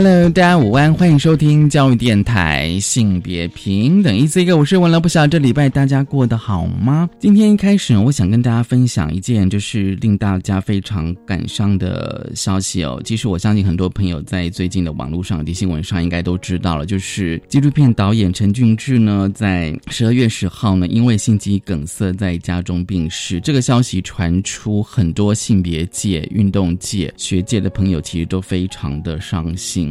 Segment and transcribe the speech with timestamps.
[0.00, 4.16] Hello，大家午安，欢迎收听教育电台性别平等。
[4.16, 7.10] 一次一个，我是文乐，不晓这礼拜大家过得好吗？
[7.18, 13.02] 今天一开始，我想跟大家分享一件就是令大家非常感伤的消息哦。
[13.04, 23.40] 其实我相信很多朋友在最近的网络上的新闻上应该都知道了，就是纪录片导演陈俊志呢，在十二月十号呢，因为心肌梗塞在家中病逝。
[23.40, 29.87] 这个消息传出，很多性别界、运动界、学界的朋友其实都非常的伤心。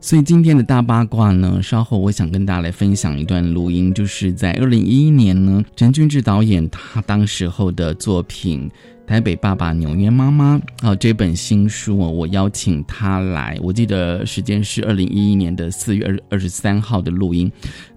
[0.00, 8.70] 所以今天的大八卦呢，稍后我想跟大家来分享一段录音，就是在二零一一年呢，陈俊志导演他当时候的作品。
[9.06, 17.50] 台北爸爸，纽约妈妈啊，这本新书哦，我邀请他来，我记得时间是二零一一年的四月二二十三号的录音，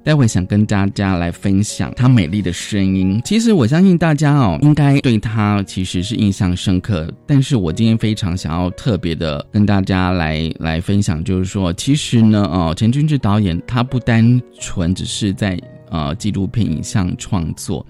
[0.04, 3.22] 待会想跟大家来分享他美丽的声音。
[3.24, 15.58] 其实我相信大家哦，应该对他其实是印象深刻，但是我今天非常想要特别的跟大家来来分享，就是说，其实呢，哦，陈君志导演他不单纯只是在
[15.90, 17.86] 呃纪录片影像创作。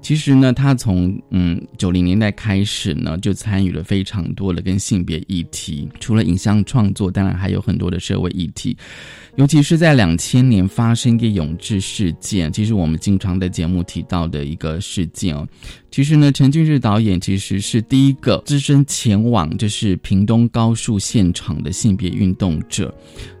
[0.00, 5.88] 其实呢，他从嗯九零年代开始呢，就参与了非常多的跟性别议题。
[6.00, 8.76] 除了影像创作，当然还有很多的社会议题。
[9.36, 15.46] 尤其是在两千年发生一个永志事件，其实我们经常在节目提到的一个事件哦。
[15.90, 22.94] 其实呢，陈俊日导演其实是第一个只身前往就是屏东高速现场的性别运动者，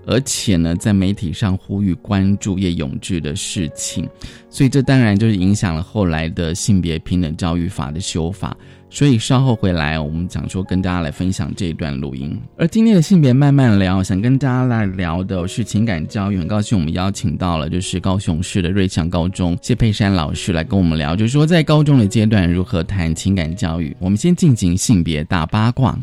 [0.06, 4.08] 而且呢，在媒体上呼吁关注叶永志的事情，
[4.50, 8.56] 所以这当然就是影响了后来的性别平等教育法的修法。
[8.90, 12.40] 所以稍后回来，我们想说跟大家来分享这一段录音。
[12.56, 16.38] 而今天的性别慢慢聊，想跟大家来聊的是情感教育。
[16.38, 23.94] 很高兴我们邀请到了就是高雄市的瑞祥高中谢佩珊老师来跟我们聊，就是说在高中的阶段如何谈情感教育。
[24.00, 25.96] 我们先进行性别大八卦。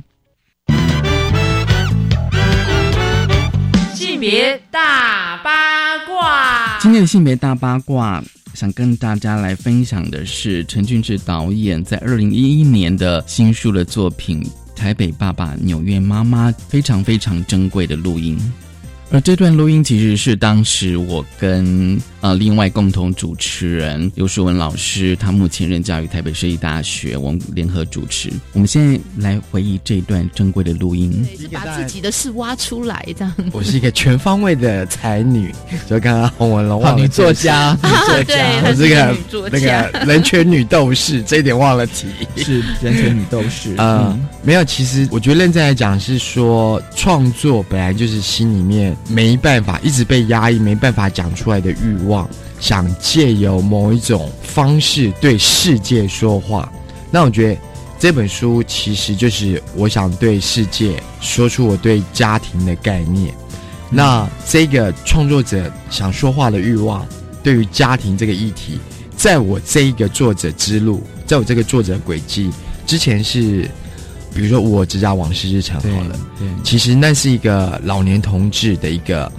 [3.94, 8.24] 性别大八卦，今天的性别大八卦。
[8.56, 14.42] 想跟大家来分享的是陈俊志导演在二零一一年的新书的作品
[14.74, 18.40] 《台北爸爸，纽约妈妈》，非常非常珍贵的录音。
[19.16, 28.30] 而这段录音其实是当时我跟呃另外共同主持人刘淑文老师，他目前任教于台北市立大学，我们联合主持。
[28.52, 33.34] 我们现在来回忆这段珍贵的录音，是把自己的事挖出来这样。
[33.54, 35.50] 我是一个全方位的才女，
[35.90, 39.18] 就刚刚洪文龙忘 女作家，女作家，我这个
[39.50, 44.20] 那个 人权女斗士，这一点忘了提，是人权女斗士啊。
[44.44, 48.94] 没有，其实我觉得认真来讲是说，创作本来就是心里面。
[49.08, 52.30] 没办法，一直被压抑，没办法讲出来的欲望，
[52.60, 56.72] 想借由某一种方式对世界说话。
[57.12, 57.62] 那我觉得
[58.00, 63.34] 这本书其实就是我想对世界说出我对家庭的概念。
[63.90, 67.06] 那这个创作者想说话的欲望，
[67.44, 68.80] 对于家庭这个议题，
[69.16, 72.50] 在我这一个作者之路，在我这个作者轨迹
[72.88, 73.70] 之前是。
[74.36, 79.32] 比如说我只家往事日常好了，对，其实那是一个老年同志的一个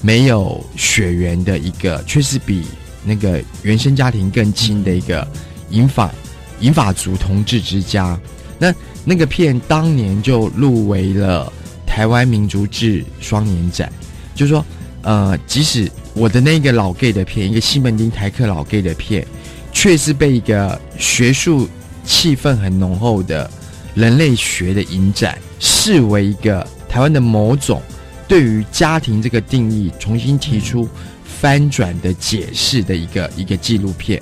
[0.00, 2.62] 没有血缘的一个，却是比
[3.04, 5.26] 那个原生家庭更亲的一个
[5.70, 6.14] 银法
[6.60, 8.16] 银法族同志之家。
[8.56, 8.72] 那
[9.04, 11.52] 那个片当年就入围了
[11.84, 13.92] 台湾民族志双年展，
[14.36, 14.64] 就是说，
[15.02, 19.26] 呃，即使我的那个老 gay 的片，一个西门町台客老 gay 的片，
[19.72, 21.68] 却是被一个学术
[22.04, 23.50] 气氛很浓厚的。
[23.94, 27.80] 人类学的影展视为一个台湾的某种
[28.26, 30.88] 对于家庭这个定义重新提出
[31.24, 34.20] 翻转的解释的一个一个纪录片。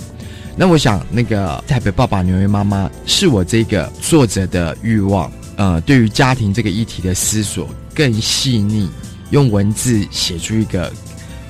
[0.55, 8.89] 那我想，那个台北爸爸、纽约妈妈是我这个作者的欲望，呃，对于家庭这个议题的思索更细腻，
[9.31, 10.93] 用文字写出一个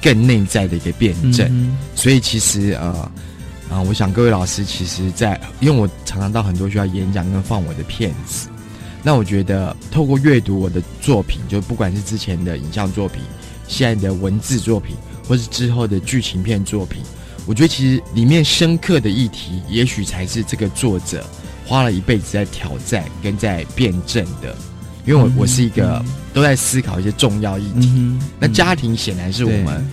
[0.01, 1.75] 更内在的一个辩证。
[1.95, 3.11] 所以其实呃。
[3.73, 8.47] 啊，我想各位老师其实，在因为我常常到很多学校演讲跟放我的片子，
[9.01, 13.23] 那我觉得透过阅读我的作品，就不管是之前的影像作品、
[13.67, 14.95] 现在的文字作品，
[15.27, 17.01] 或是之后的剧情片作品，
[17.47, 21.25] 我觉得其实里面深刻的议题，也许才是这个作者
[21.65, 24.55] 花了一辈子在挑战跟在辩证的。
[25.03, 29.83] 因为我我是一个都在思考一些重要议题，那家庭显然是我们。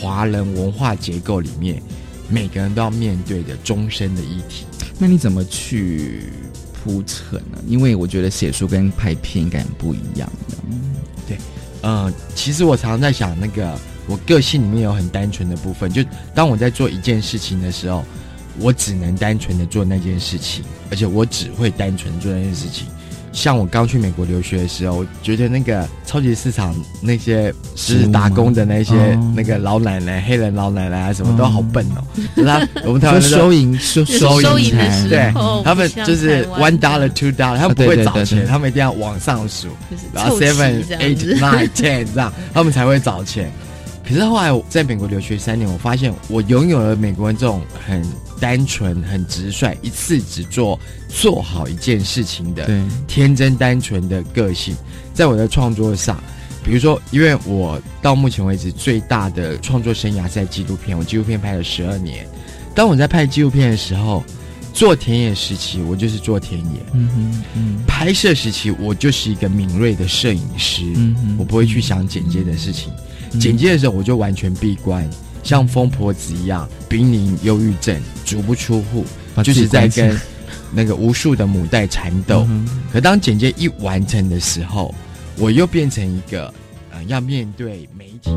[0.00, 1.82] 华人文化结构里面
[2.28, 4.66] 每个人都要面对的终身的议题。
[4.98, 6.24] 那你怎么去
[6.72, 7.58] 铺陈呢？
[7.66, 11.36] 因为我觉得写书跟拍片应该很不一样的。
[11.82, 13.78] 嗯，其实我常常在想，那个
[14.08, 16.02] 我个性里面有很单纯的部分，就
[16.34, 18.04] 当我在做一件事情的时候，
[18.58, 22.88] 我只能单纯的做那件事情，而且我只会单纯做那件事情。
[23.32, 32.02] 像我刚去美国留学的时候，我觉得那个超级市场那些是打工的那些哦那个老奶奶、黑人老奶奶啊，什么都好笨哦。
[32.36, 39.68] 就是他我们台湾说收银收收收银台对哦他们就是 one dollar two dollar，他们不会找钱，对对对他们一定要往上数。
[39.90, 43.52] 就是然后 seven eight nine ten 这样，他们才会找钱。
[44.08, 48.02] 可是后来我在美国留学三年，我发现我拥有了美国人这种很
[48.40, 54.74] 单纯、很直率，一次只做做好一件事情的对天真单纯的个性，
[55.12, 56.18] 在我的创作上，
[56.64, 62.26] 比如说，因为我到目前为止最大的创作生涯是在纪录片，我纪录片拍了十二年。
[62.74, 64.24] 当我在拍纪录片的时候，
[64.72, 70.82] 做田野时期，我就是做田野；嗯哼嗯拍摄时期，我就是一个敏锐的摄影师。
[70.96, 73.04] 嗯我不会去想剪接的事情，嗯
[73.40, 75.08] 剪接的时候我就完全闭关，
[75.42, 79.04] 像疯婆子一样濒临忧郁症，足不出户，
[79.42, 80.18] 就是在跟
[80.72, 82.46] 那个无数的母带缠斗。
[82.48, 84.94] 嗯可当简介一完成的时候，
[85.36, 86.52] 我又变成一个
[86.90, 88.30] 呃要面对媒体。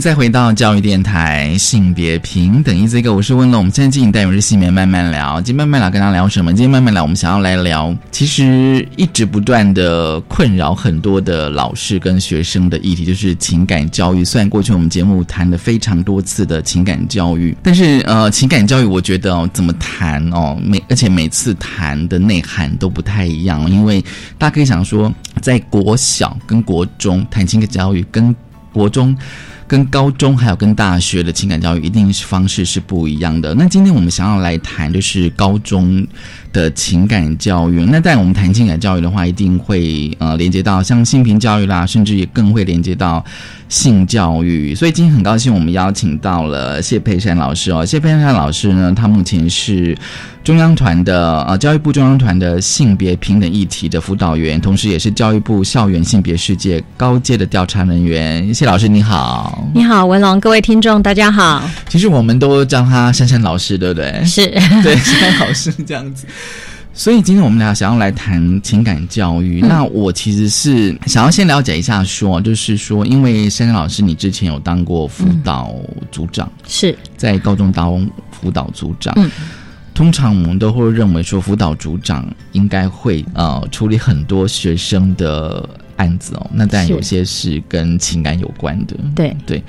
[0.00, 3.58] 再回到教育电台性别平等一这个，我是温龙。
[3.58, 5.38] 我们现在进行单元是性别慢慢聊。
[5.42, 6.50] 今天慢慢聊跟大家聊什么？
[6.54, 14.24] 今天慢慢聊，我们想要来聊，其实一直不断的困扰很多的老师跟学生的议题，就是情感教育。
[14.24, 24.00] 虽然过去我们节目谈了非常多次的情感教育，但是呃，情感教育我觉得，怎么谈哦，每而且每次谈的内涵都不太一样，因为
[24.38, 28.34] 大家可以想说，在国小跟国中谈情感教育，跟
[28.72, 29.14] 国中。
[29.70, 33.54] 跟高中还有跟大学的情感教育一定是方式是不一样的。
[33.54, 36.04] 那今天我们想要来谈就是高中
[36.52, 37.84] 的情感教育。
[37.84, 43.24] 那在我们谈情感教育的话，一定会呃连接到像性平教育啦，甚至也更会连接到
[43.68, 44.74] 性教育。
[44.74, 47.84] 所以今天很高兴我们邀请到了谢佩珊老师哦。
[47.84, 49.96] 谢佩珊老师呢，他目前是
[50.42, 58.52] 中央团的呃教育部中央团的性别平等议题的辅导员，同时也是教育部校园性别世界高阶的调查人员。
[58.52, 59.68] 谢老师你好。
[59.74, 61.62] 你好，文龙，各位听众，大家好。
[61.88, 64.24] 其实我们都叫他珊珊老师，对不对？
[64.24, 64.46] 是
[64.82, 66.26] 对，珊珊老师这样子。
[66.92, 69.60] 所以今天我们俩想要来谈情感教育。
[69.60, 75.74] 那我其实是想要先了解一下说，就是说，因为珊珊老师你之前有当过辅导
[76.10, 79.14] 组长，是，在高中当辅导组长。
[79.16, 79.30] 嗯
[79.92, 85.68] 通常我们都会认为说，辅导组长应该会呃处理很多学生的
[86.00, 88.96] 案子哦，那当然有些是跟情感有关的。
[89.14, 89.62] 对对，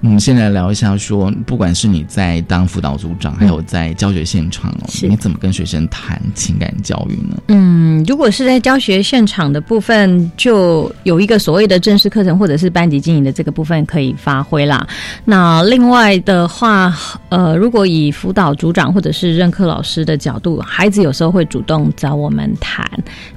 [0.00, 7.36] 我们先来聊一下说，不管是你在当辅导组长，还有在教学现场哦，你怎么跟学生谈情感教育呢？
[7.48, 14.86] 嗯，如果是在教学现场的部分，就有一个所谓的正式课程或者是班级经营的这个部分可以发挥啦。
[15.24, 16.96] 那另外的话，
[17.28, 22.88] 呃，如果以辅导组长或者是任课老师的角度，孩子有时候会主动找我们谈。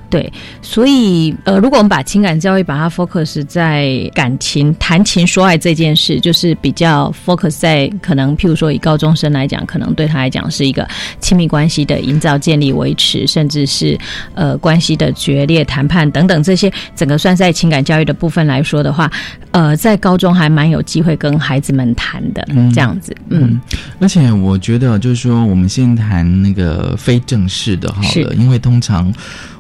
[0.10, 0.32] 对，
[0.62, 10.88] 所以呃，如果我们把情感教育把它 focus 在感情、谈情说爱这件事，就是比较 focus 在可能，譬如说以高中生来讲，可能对他来讲是一个
[11.20, 13.98] 亲密关系的营造、建立、维持，甚至是
[14.34, 19.12] 呃关系的决裂、谈判等等这些，整个算在情感教育的部分来说的话，
[19.52, 22.72] 呃，在高中还蛮有机会跟孩子们谈的，嗯。
[22.76, 23.62] 这样子，嗯，
[24.00, 28.22] 而且我觉得，就是说，我们先谈那个非正式的好是。
[28.24, 29.14] 了，因为通常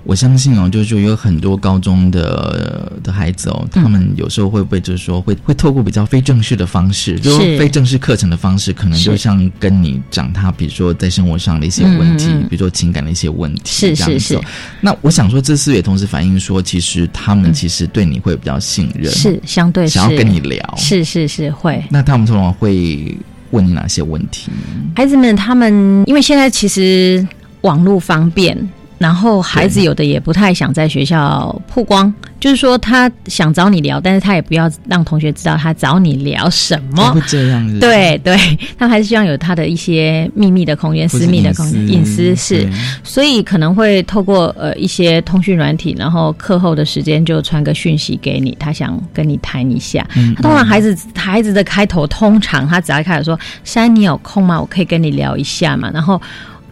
[0.05, 14.41] 我相信哦，就是说有很多高中的的孩子哦，他们有时候会不会就是说会会透过比较非正式的方式，就是说非正式课程的方式，可能就像跟你讲他，比如说在生活上的一些问题，嗯嗯嗯比如说情感的一些问题，是这样子是哦。
[14.79, 21.83] 那我想说，这次也同时反映说，其实他们其实对你会比较信任，是相对是想要跟你聊，是是是会。
[21.89, 23.17] 那他们通常会
[23.49, 24.51] 问你哪些问题？
[24.95, 27.27] 孩子们他们因为现在其实
[27.61, 28.55] 网络方便，
[28.97, 37.21] 然后孩子有的也不太想在学校曝光，就是说他想找你聊，但是他也不要让同学知道他找你聊什么会。
[37.27, 37.79] 这样子？
[37.79, 38.37] 对对，
[38.77, 42.67] 他还是希望有他的一些秘密的空间、私密的空间、隐私是，
[43.03, 50.07] 所以可能会透过呃一些通讯软体，然后课后的时间就传个讯息给你，他想跟你谈一下。
[50.15, 54.59] 嗯他通常孩子孩子的开头，通常他只要开始说：“珊，你有空吗？
[54.59, 56.21] 我可以跟你聊一下嘛。”然后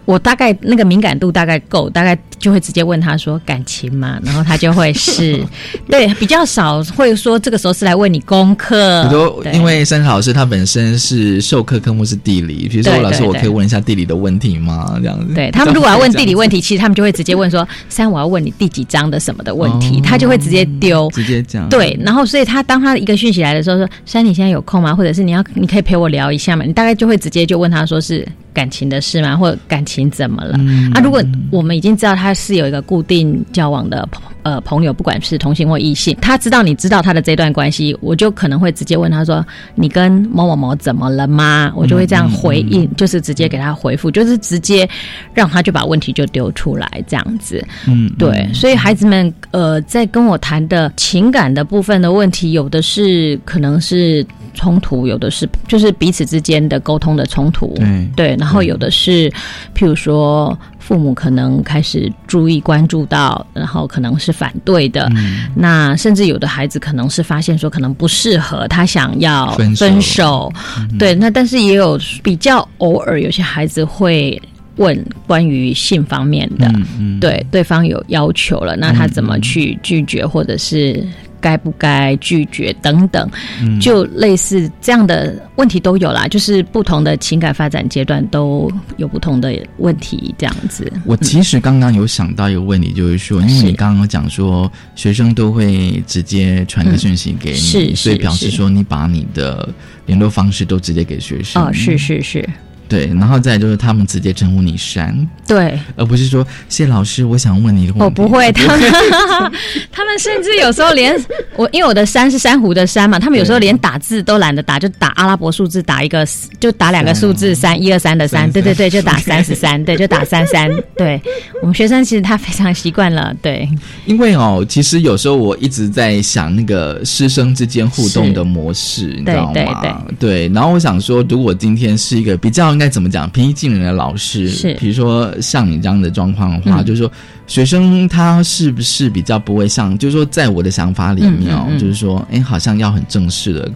[0.06, 5.44] 我大概那个敏感度大概够，大概就会直接问他说：“感情嘛？”然后他就会是
[5.90, 14.98] 对比较少会说这个时候是来问你功课比如说，，因为珊珊老师他本身是授课科目是地理，比如说老师，我可以问一下地理的问题吗？
[15.02, 15.34] 这样子。
[15.34, 20.00] 对他们如果要问地理问题，题，其实他们就会直接问说：“三，我要问你第几章的什么的问题。
[20.00, 21.10] 哦他就会直接丢。
[21.12, 21.68] 直接讲。
[21.70, 24.94] 对，然后所以他当他一个讯息来的时候说：“珊，你现在有空吗？
[24.94, 29.36] 或者是你要你可以陪我聊一下嘛？”你大概就会直接就问他说是感情的事吗？
[29.36, 30.56] 或者感情怎么了？
[30.60, 39.46] 嗯啊，如果我们已经知道他是有一个固定交往的朋呃朋友，不管是同性或异性，他知道你知道他的这段关系，我就可能会直接问他说
[39.76, 44.88] ：“你跟某某某怎么了吗？”我就会这样回应，就是直接给他回复，就是直接
[45.34, 47.66] 让他就把问题就丢出来这样子。
[47.88, 58.10] 嗯，对，所以孩子们呃，在跟我谈的情感的部分的问题，有的是可能是冲突，有的是就是彼此之间的沟通的冲突，对。
[58.16, 59.30] 对，然后有的是
[59.76, 65.46] 譬如说父母可能开始注意关注到，然后可能是反对的，嗯。
[65.56, 69.86] 那甚至有的孩子可能是发现说可能不适合，他想要分手。
[69.86, 70.54] 分手，
[71.00, 74.42] 对，那但是也有比较偶尔有些孩子会
[74.78, 81.06] 问关于性方面的，嗯嗯，对对方有要求了，那他怎么去拒绝，或者是
[81.44, 83.30] 该不该拒绝等等，
[83.62, 86.26] 嗯就类似这样的问题都有啦。
[86.30, 90.90] 就是不同的情感发展阶段都有不同的问题，这样子。
[91.06, 99.68] 我其实刚刚有想到一个问题，就是说，因为是你刚刚讲说学生都会直接传个讯息给你，所以表示说你把你的
[100.06, 101.62] 联络方式都直接给学生。
[101.62, 102.48] 哦，是是是，
[102.88, 105.80] 对，然后再就是他们直接称呼你山，对。
[105.96, 108.04] 而不是说谢老师，我想问你一个问题。
[108.04, 108.92] 我不会，他们
[109.92, 111.16] 他们甚至有时候连
[111.56, 116.28] 我，因为我的山是珊瑚的山嘛，他们有时候连打字都懒得打，就打阿拉伯数字，打一个
[116.60, 121.22] 就打两个数字三，一二三的三，对对对，就打三十三， 对，就打三三，对。
[121.62, 123.68] 我们学生其实他非常习惯了，对，
[124.06, 129.54] 因为哦，其实有时候我一直在想那个师生之间互动的模式，你知道吗？
[129.54, 129.94] 对对。
[130.20, 134.74] 对然后我想说，如果今天是一个比较应该怎么讲平易近人的老师，是。
[134.74, 136.86] 比如说像你这样的状况的话，嗯。
[136.86, 137.12] 就是说
[137.48, 141.80] 学生他是不是比较不会像，就是说在我的想法里面哦，嗯嗯嗯。
[141.80, 143.72] 就是说，哎，好像要很正式的，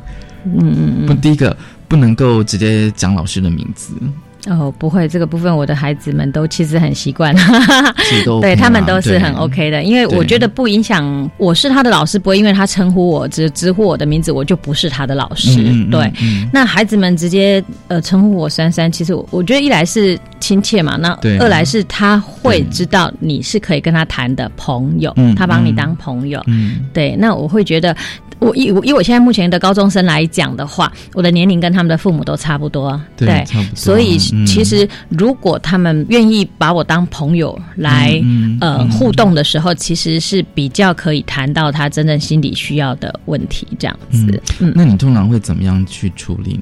[0.46, 1.06] 嗯嗯嗯。
[1.06, 1.56] 不，第一个
[1.88, 4.14] 不能够直接讲老师的名字，嗯，
[4.48, 7.36] 哦，不会，这个部分我的孩子们都其实很习惯。
[7.36, 11.30] 其实 都 OK 对他们都是很 OK 的，因为我对觉得不影响。
[11.38, 15.62] 我是他的老师，不会因为他称呼我只直呼我的名字，我就不是他的老师。
[15.92, 26.42] 对，嗯那孩子们直接呃称呼我珊珊，其实我我觉得一来是亲切嘛，那二来是他会知道你是可以跟他谈的朋友，嗯他把你嗯当朋友。
[26.48, 27.96] 嗯对，那我会觉得，
[28.40, 44.42] 我以我以我现在目前的高中生来讲的话，我的年龄跟他们的父母都差不多，对差不多所以嗯其实如果他们愿意把我当朋友来、嗯呃嗯互动的时候，其实是比较可以谈到他真正心理需要的问题，这样子。
[44.60, 46.54] 嗯那你通常会怎么样去处理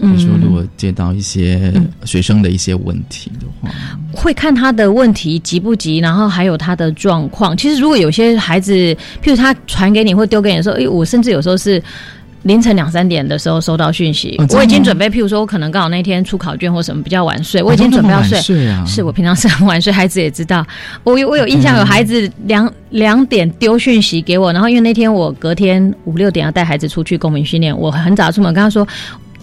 [0.00, 0.14] 呢？
[0.14, 3.70] 比说，如果接到一些嗯学生的一些问题的话，
[4.12, 7.56] 会看他的问题急不急，然后还有他的状况。
[7.56, 8.74] 其实如果有些孩子，
[9.22, 11.82] 譬如他传给你或丢给你的时候，诶，我甚至有时候是。
[12.44, 20.64] 凌晨两三点的时候收到讯息，我已经准备，譬如说我可能刚好那天出考卷或什么比较晚睡，我已经哦准备要睡睡啊，是我平常是很晚睡，孩子也知道。
[21.02, 28.86] 我有我有印象，有孩子两两点丢讯息给我，然后因为那天我隔天五六点要带孩子出去公民训练，我很早出门跟他说。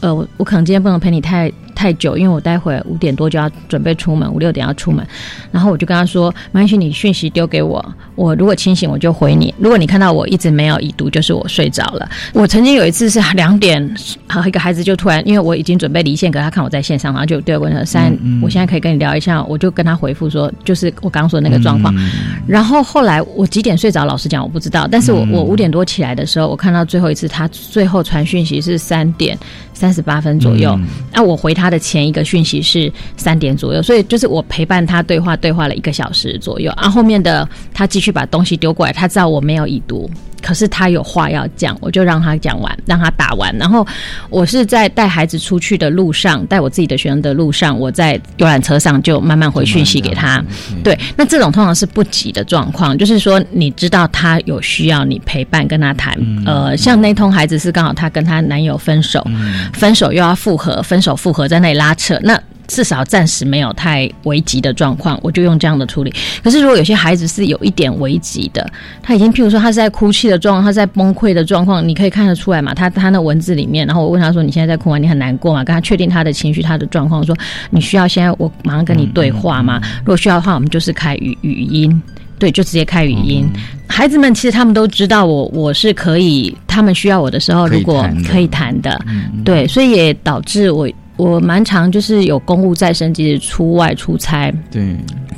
[0.01, 1.47] 呃，我我可能今天不能陪你太
[1.81, 5.03] 太久，因为我待会五点多就要准备出门，五六点要出门。
[5.51, 7.83] 然后我就跟他说：“没关系，你讯息丢给我，
[8.13, 9.51] 我如果清醒我就回你。
[9.57, 13.95] 如果你看到我一直没有已读，就是我睡着了。”我曾经有一次是两点，
[14.27, 21.91] 好一个孩子就突然，因为我已经准备离线，可是他看我在线上，然后就对我问说：“三，我现在可以跟你聊一下？”我就跟他回复说：“就是我刚刚说的那个状况。
[21.97, 22.11] 嗯
[22.47, 24.87] 然后后来我几点睡着，老实讲我不知道。
[24.91, 29.37] 但是我、我五点多起来的时候，我看到最后一次他最后传讯息是三点
[29.81, 30.69] 三十八分左右。
[30.77, 36.71] 嗯那、我回他的前一个讯息是三点左右，所以就是我陪伴他对话对话了一个小时左右。
[36.73, 40.07] 啊，后面的他继续把东西丢过来，他知道我没有已读。
[40.41, 43.55] 可是他有话要讲，我就让他讲完，让他打完。
[43.57, 43.85] 然后
[44.29, 50.43] 我是在带孩子出去的路上，带我自己的学生的路上，我在游览车上就慢慢回讯息给他。
[50.83, 56.17] 对，那这种通常是不急的状况，就是说你知道他有需要你陪伴跟他谈。
[56.45, 59.25] 呃，像那通孩子是刚好她跟她男友分手，
[59.73, 62.41] 分手又要复合，分手复合在那里拉扯，那。
[62.71, 66.13] 至少暂时没有太危急的状况，我就用这样的处理。
[66.41, 68.65] 可是如果有些孩子是有一点危急的，
[69.03, 72.73] 他已经譬如说他是在哭泣的状况，他在崩溃的状况，你可以看得出来嘛？
[72.73, 74.97] 他他那文字里面，然后我问他说：“你现在在哭吗？
[74.97, 77.37] 你很难过吗？”跟他确定他的情绪、他的状况，说
[77.69, 79.81] ：“你需要现在我马上跟你对话吗？
[79.99, 82.01] 如果需要的话，我们就是开语语音。”
[82.39, 83.47] 对，就直接开语音。
[83.85, 88.99] 孩子们其实他们都知道我我是可以，他们需要我的时候，如果可以谈的，
[89.45, 94.95] 对，所以也导致我我蛮常就是有公务在身，即使出外出差，对，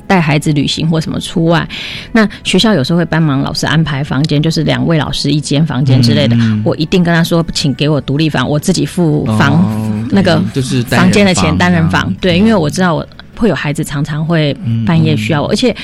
[0.08, 1.68] 带孩子旅行或什么出外，
[2.14, 6.62] 那学校有时候会帮忙老师安排房间，就是两位老师一间房间之类的，嗯。
[6.64, 12.14] 我一定跟他说，请给我独立房，我自己付房、哦那个就是房间的钱，单人，房。
[12.22, 15.76] 对，因为我知道我会有孩子常常会半夜需要我，而且。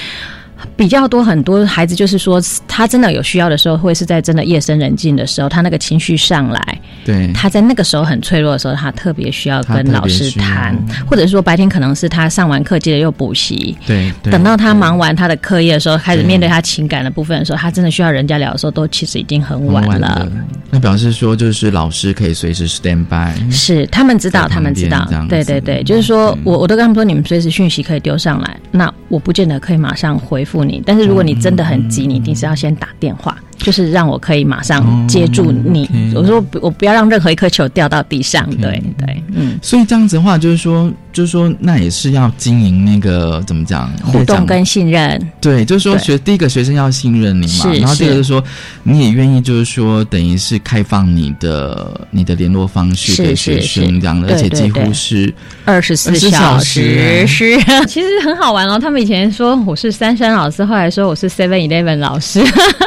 [0.76, 20.16] 比较多很多孩子就是说，他真的有需要的时候，会是在真的夜深人静的时候，他那个情绪上来，对，他在那个时候很脆弱的时候，他特别需要跟老师谈，或者是说白天可能是他上完课接着又补习，对，对等到他忙完他的课业的时候，开始面对他情感的部分的时候，他真的需要人家聊的时候，都其实已经很晚很了。
[20.20, 20.32] 的
[20.72, 25.08] 那表示说，就是老师可以随时 stand by，是，他们知道，他们知道。
[25.28, 35.90] 对对对，就是说对我我都跟他们说，你们随时讯息可以丢上来，那我不见得可以马上回复你，但是如果你真的很急，你一定是要先打电话，就是让我可以马上接住你。
[36.16, 38.82] 我说我不要让任何一颗球掉到地上对。
[38.98, 44.46] 对，嗯，所以这样子的话，就是说，就是说，那也是要经营那个怎么讲互动。
[44.46, 48.20] 跟信任，对，就是说学第一个学生要信任你嘛，然后第二个是。
[48.20, 48.44] 就是说
[48.84, 55.34] 你也愿意，就是说等于是开放你的你的联络方式给学生这样的，而且几乎是
[55.66, 57.60] 二十四24小小时时。
[57.60, 58.78] 是， 其实很好玩哦。
[58.78, 62.40] 他们以前说我是珊珊老师，后来说我是 Seven Eleven 老师，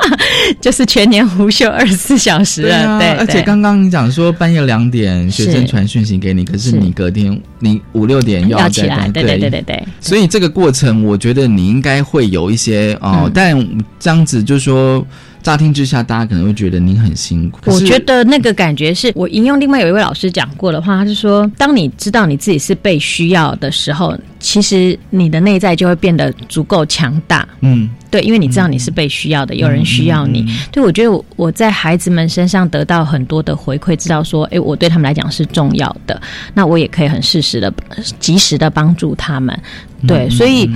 [0.63, 2.77] 就是全年无休二十四小时了。
[2.77, 9.83] 啊，对，而且对刚刚你讲说半夜两点学生是传讯息给你，可是是你隔天你五六点又要起来，对对对对对。
[10.01, 15.05] 所以这个过程，我觉得你应该会有一些哦，嗯但这样子就是说，
[15.43, 17.59] 乍听之下，大家可能会觉得你很辛苦。
[17.65, 27.49] 我觉得那个感觉是我引用另外有一位老师讲过的话，他是说，当你知道你自己是被需要的时候，其实你的内在就会变得足够强大。
[27.61, 30.45] 嗯，对，因为你知道你是被需要的，有人需要你。
[30.73, 36.21] 对，我觉得我我在孩子们身上得到很多的回馈，知道说，诶，我对他们来讲是重要的，
[36.53, 37.73] 那我也可以很适时的、
[38.19, 39.57] 及时的帮助他们。
[40.07, 40.69] 对，所以，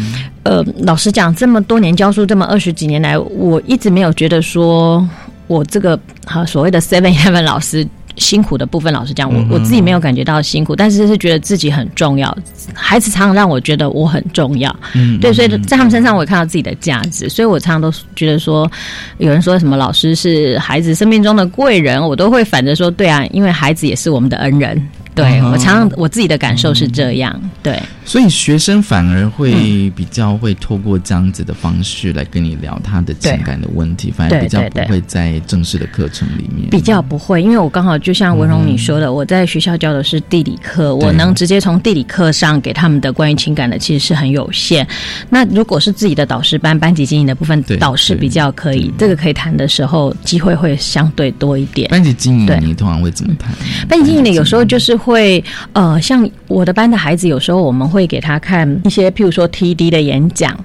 [0.45, 5.07] 呃，老实讲，这么多年教书，这么二十几年来，我一直没有觉得说
[5.49, 7.87] 我这个好所谓的 Seven Eleven 老师。
[8.17, 12.37] 辛苦的部分，老实讲，我我自己没有感觉到辛苦，但是是觉得自己很重要。
[12.75, 18.71] 孩子常常让我觉得我很重要，嗯对，所以在他们身上我也看到自己的价值，所以我常常都觉得说，
[19.19, 24.89] 有人说什么老师是孩子生命中的贵人，我都会反着说，对啊，因为孩子也是我们的恩人。
[25.17, 36.69] 对我常常我自己的感受是这样，对，所以学生反而会比较会透过这样子的方式来跟你聊他的情感的问题，反而比较不会在正式的课程里面。
[36.69, 44.87] 比较不会，因为我刚好就像文荣你说的，我在学校教的是地理课，我能直接从地理课上给他们的关于情感的其实是很有限。
[45.31, 51.89] 那如果是自己的导师班班级经营的部分，导师比较可以，这个可以谈的时候机会会相对多一点。
[51.89, 53.55] 班级经营你通常会怎么谈？
[53.89, 55.43] 班级经营的有时候就是会
[55.73, 60.59] 呃，像我的班的孩子，有时候我们会给他看一些，譬如说 TD 的演讲。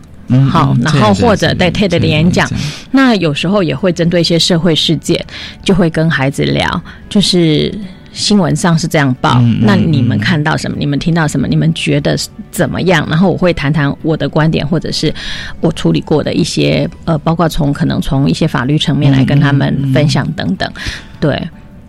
[0.49, 2.49] 好，然后或者对 TED 的演讲，
[2.91, 5.21] 那有时候也会针对一些社会事件，
[5.61, 7.69] 就会跟孩子聊，就是
[8.13, 10.77] 新闻上是这样报，那你们看到什么？
[10.79, 11.49] 你们听到什么？
[11.49, 12.17] 你们觉得
[12.49, 13.05] 怎么样？
[13.09, 15.13] 然后我会谈谈我的观点，或者是
[15.59, 20.71] 我处理过的一些呃，包括从可能从一些法律层面来跟他们分享等等。
[21.19, 21.37] 对，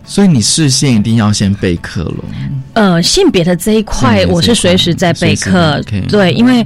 [0.05, 2.25] 所以你视线一定要先备课了。
[2.73, 6.65] 呃，性别的这一块，我是随时在备课，对，因为。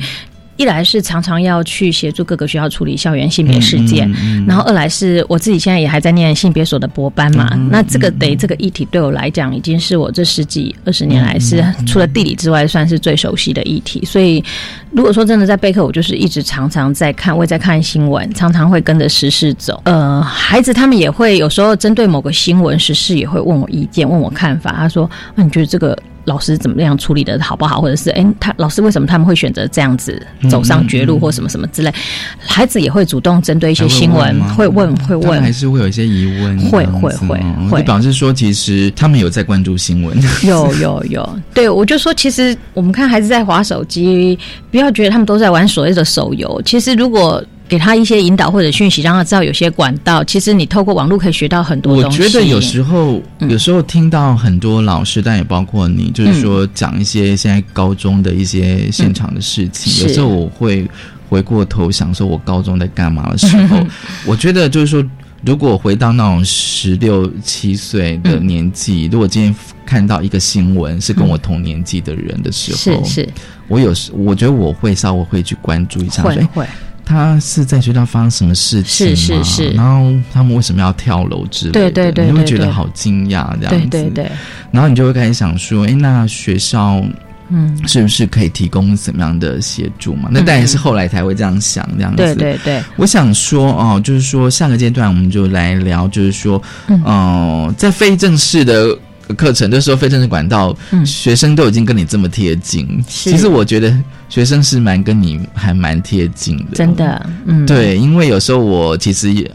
[0.58, 4.12] 一来是常常要去协助各个学校处理校园性别事件，
[4.48, 14.44] 然后二来是我自己现在也还在念性别所的博班嘛，那这个得这个议题对我来讲已经是我这十几二十年来是除了地理之外算是最熟悉的议题，所以
[14.92, 19.80] 如果说真的在备课，我就是一直常常在看，我也在看新闻，常常会跟着时事走。
[19.86, 24.74] 呃，孩子他们也会有时候针对某个新闻时事也会问我意见，问我看法。
[24.78, 31.94] 他说：“那你觉得这个？”老师怎么样处理的好不好，或者是哎，他老师为什么他们会选择这样子走上绝路或什么什么之类？
[32.38, 44.38] 孩子也会主动针对一些新闻会问会问，还是会有一些疑问，会会会会表示说其实他们有在关注新闻， 有有有，对我就说其实我们看孩子在划手机，
[44.70, 47.44] 不要觉得他们都在玩所谓的手游，其实如果。
[47.68, 50.24] 给他一些引导或者讯息，让他知道有些管道。
[50.24, 52.22] 其实你透过网络可以学到很多东西。
[52.24, 60.08] 我觉得有时候，有时候听到很多老师，但也包括你，就是说讲一些现在高中的一些现场的事情。
[60.08, 60.90] 有时候我会
[61.30, 63.86] 回过头想说，我高中在干嘛的时候，
[64.26, 65.04] 我觉得就是说，
[65.44, 69.54] 如果回到那种十六七岁的年纪，如果今天
[69.86, 73.30] 看到一个新闻是跟我同年纪的人的时候，是是，
[73.68, 76.66] 我有时我觉得我会稍微会去关注一下，会会。
[77.08, 79.16] 他是在学校发生什么事情吗？
[79.16, 79.70] 是是是。
[79.70, 81.90] 然后他们为什么要跳楼之类的？
[81.90, 83.88] 对对对，你会觉得好惊讶这样子。
[83.90, 84.32] 对对对。
[84.72, 87.02] 然后你就会开始想说，哎，那学校
[87.48, 90.28] 嗯，是不是可以提供什么样的协助嘛？
[90.30, 92.18] 那当然是后来才会这样想这样子。
[92.18, 92.84] 对对对。
[92.98, 98.94] 我想说哦，就是说下个阶段我们就来聊，就是说，嗯，在非正式的
[99.38, 103.02] 课程的时候，非正式管道，学生都已经跟你这么贴近。
[103.08, 103.98] 其实我觉得。
[104.30, 109.50] 学生是蛮跟你还蛮贴近的，真的，嗯，对，因为有时候我其实也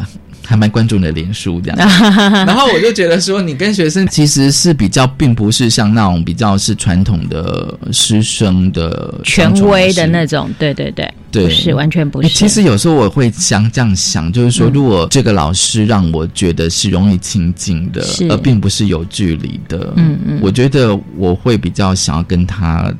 [0.45, 1.79] 还蛮关注你的脸书这样，
[2.47, 12.29] 然后我就觉得说，你跟学生其实是比较，并不是像那种比较是传统的师生的权威的那种，对对对，对，是完全不是。
[12.29, 22.93] 其实有时候我会想这样想，就是说，如果这个老师让我觉得是容易亲近的，而并不是有距离的，嗯嗯，我觉得我会比较想要跟他。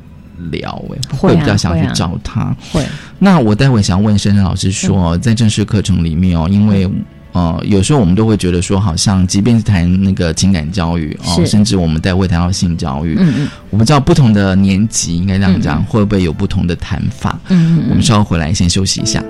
[0.51, 2.55] 聊哎，会比较想去找他。
[2.71, 2.85] 会，
[3.19, 6.89] 那我待会想问深深老师说，在正式课程里面哦，因为
[7.31, 17.39] 呃，有时候我们都会觉得说，好像即便是谈那个情感教育哦，甚至我们待会谈到性教育，嗯嗯，我不知道不同的年级应该这样讲，会不会有不同的谈法？
[17.49, 19.23] 嗯嗯，我们稍后回来先休息一下。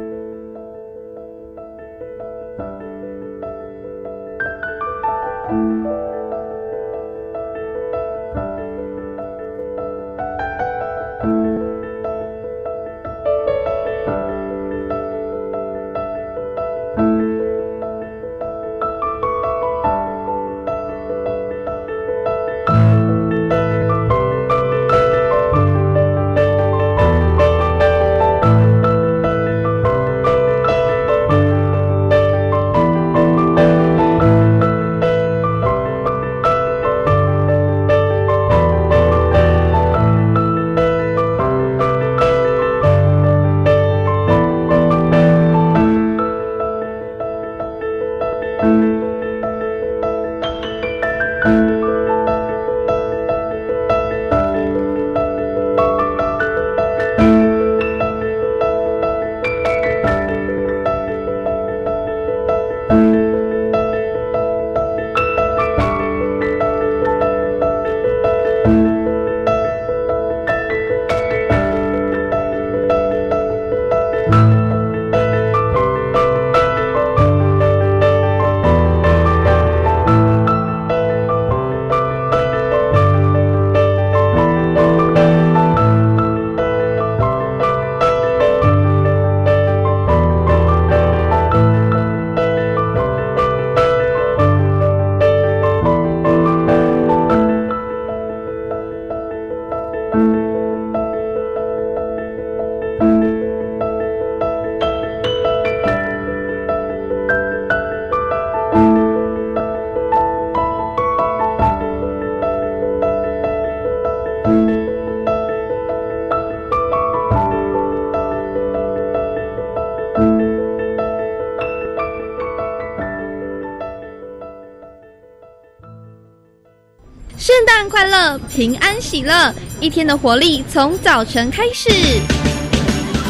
[128.64, 131.90] 平安喜乐，一天的活力从早晨开始。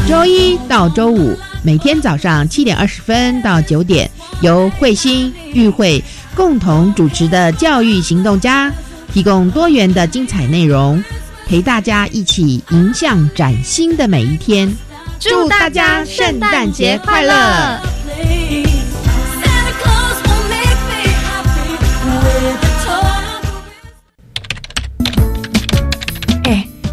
[0.07, 4.07] 周一到周五，每天早上七点二十分到九点，
[4.41, 5.99] 由慧心、玉慧
[6.35, 8.71] 共同主持的教育行动家，
[9.11, 11.03] 提供多元的精彩内容，
[11.47, 14.71] 陪大家一起迎向崭新的每一天。
[15.19, 17.82] 祝大家圣诞节快乐！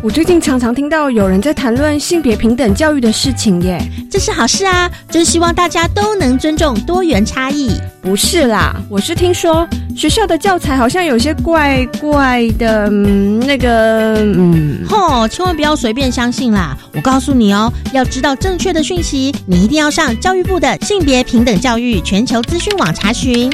[0.03, 3.79] 我最近常常听到有人在谈论性别平等教育的事情耶，
[4.11, 4.91] 这是好事啊！
[5.11, 7.71] 真希望大家都能尊重多元差异。
[8.01, 16.75] 不是啦，我是听说学校的教材好像有些怪怪的，嗯、那个，嗯，吼，千万不要随便相信啦！
[16.95, 23.53] 我告诉你哦，要知道正确的讯息，你一定要上教育部的性别平等教育全球资讯网查询。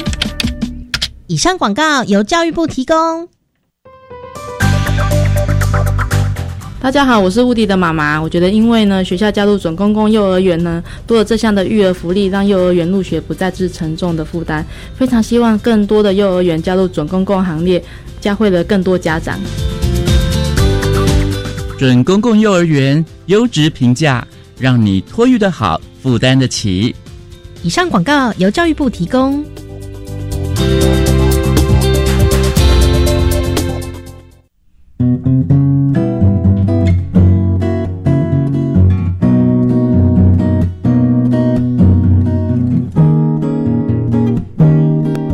[1.27, 3.27] 以上广告由教育部提供。
[6.79, 8.21] 大家好，我是乌迪的妈妈。
[8.21, 14.63] 我觉得，因为呢，学校加入准公共幼儿园呢，多了这项的育儿福利，让幼儿园入学不再是沉重的负担。
[14.95, 17.83] 非常希望更多的幼儿园加入准公共行列，
[18.21, 19.39] 教会了更多家长。
[21.79, 24.25] 准公共幼儿园优质评价，
[24.59, 26.95] 让你托育的好，负担得起。
[27.63, 29.43] 以上广告由教育部提供。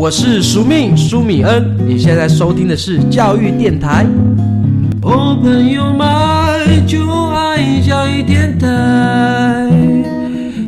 [0.03, 4.05] 我是苏命苏米恩，你现在收听的是教育电台。
[5.01, 8.67] 哦，朋友们就爱教育电台。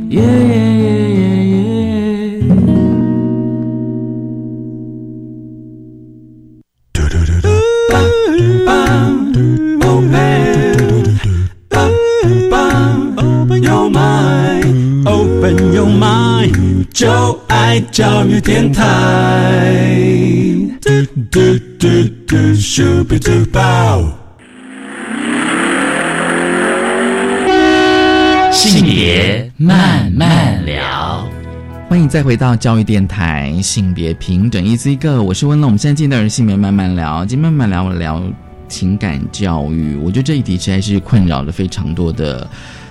[0.07, 0.64] 耶耶
[17.95, 18.83] 教育电台。
[20.81, 20.89] 嘟
[21.31, 21.39] 嘟
[21.79, 21.87] 嘟
[22.27, 24.11] 嘟，Super Duper。
[28.51, 31.25] 性别慢慢聊，
[31.87, 35.65] 欢迎再回到教育电台性别平等一 Z 个，我是温乐。
[35.65, 38.21] 我们现在进到的是性别慢慢聊，今天慢慢聊聊
[38.67, 39.95] 情感教育。
[39.95, 42.45] 我觉得这一题实在是困扰了非常多的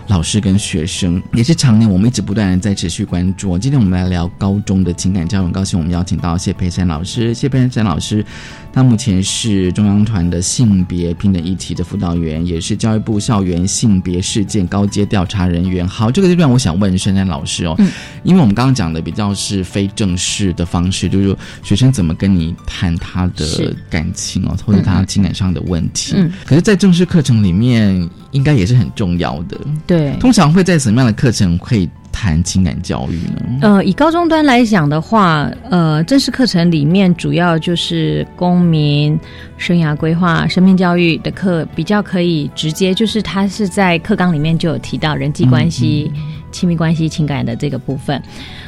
[0.08, 3.58] 老师跟学生，也是常年我们一直不断的在持续关注。
[3.58, 7.32] 今天我们来聊高中的情感教育，很高兴我们邀请到谢佩珊老师。
[7.32, 8.24] 谢佩珊老师，
[8.72, 15.86] 他目前是中央团的性别平等议题的辅导员，也是教育部校园性别事件高阶调查人员。
[15.88, 17.90] 好，这个阶段我想问珊珊老师哦，嗯
[18.24, 26.14] 因为我们刚刚讲的比较是非正式的方式，就是说学生怎么跟你谈他的感情哦，或者他情感上的问题。
[26.16, 29.58] 嗯可是，在正式课程里面，应该也是很重要的。
[29.86, 33.58] 对通常会在什么样的课程会谈情感教育呢？
[33.62, 39.18] 呃，以高中端来讲的话，呃，正式课程里面主要就是公民、
[39.56, 46.10] 生涯规划、生命教育的课，比较可以直接，就是它是在课纲里面就有提到人际关系、
[46.52, 48.22] 亲密关系、情感的这个部分。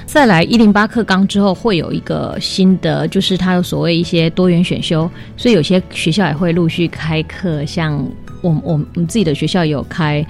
[0.06, 8.04] 再来一零八课纲之后，会有一个新的，就是它有所谓一些多元选修，所以有些学校也会陆续开课，像
[8.46, 10.24] 我我们我们自己的学校有开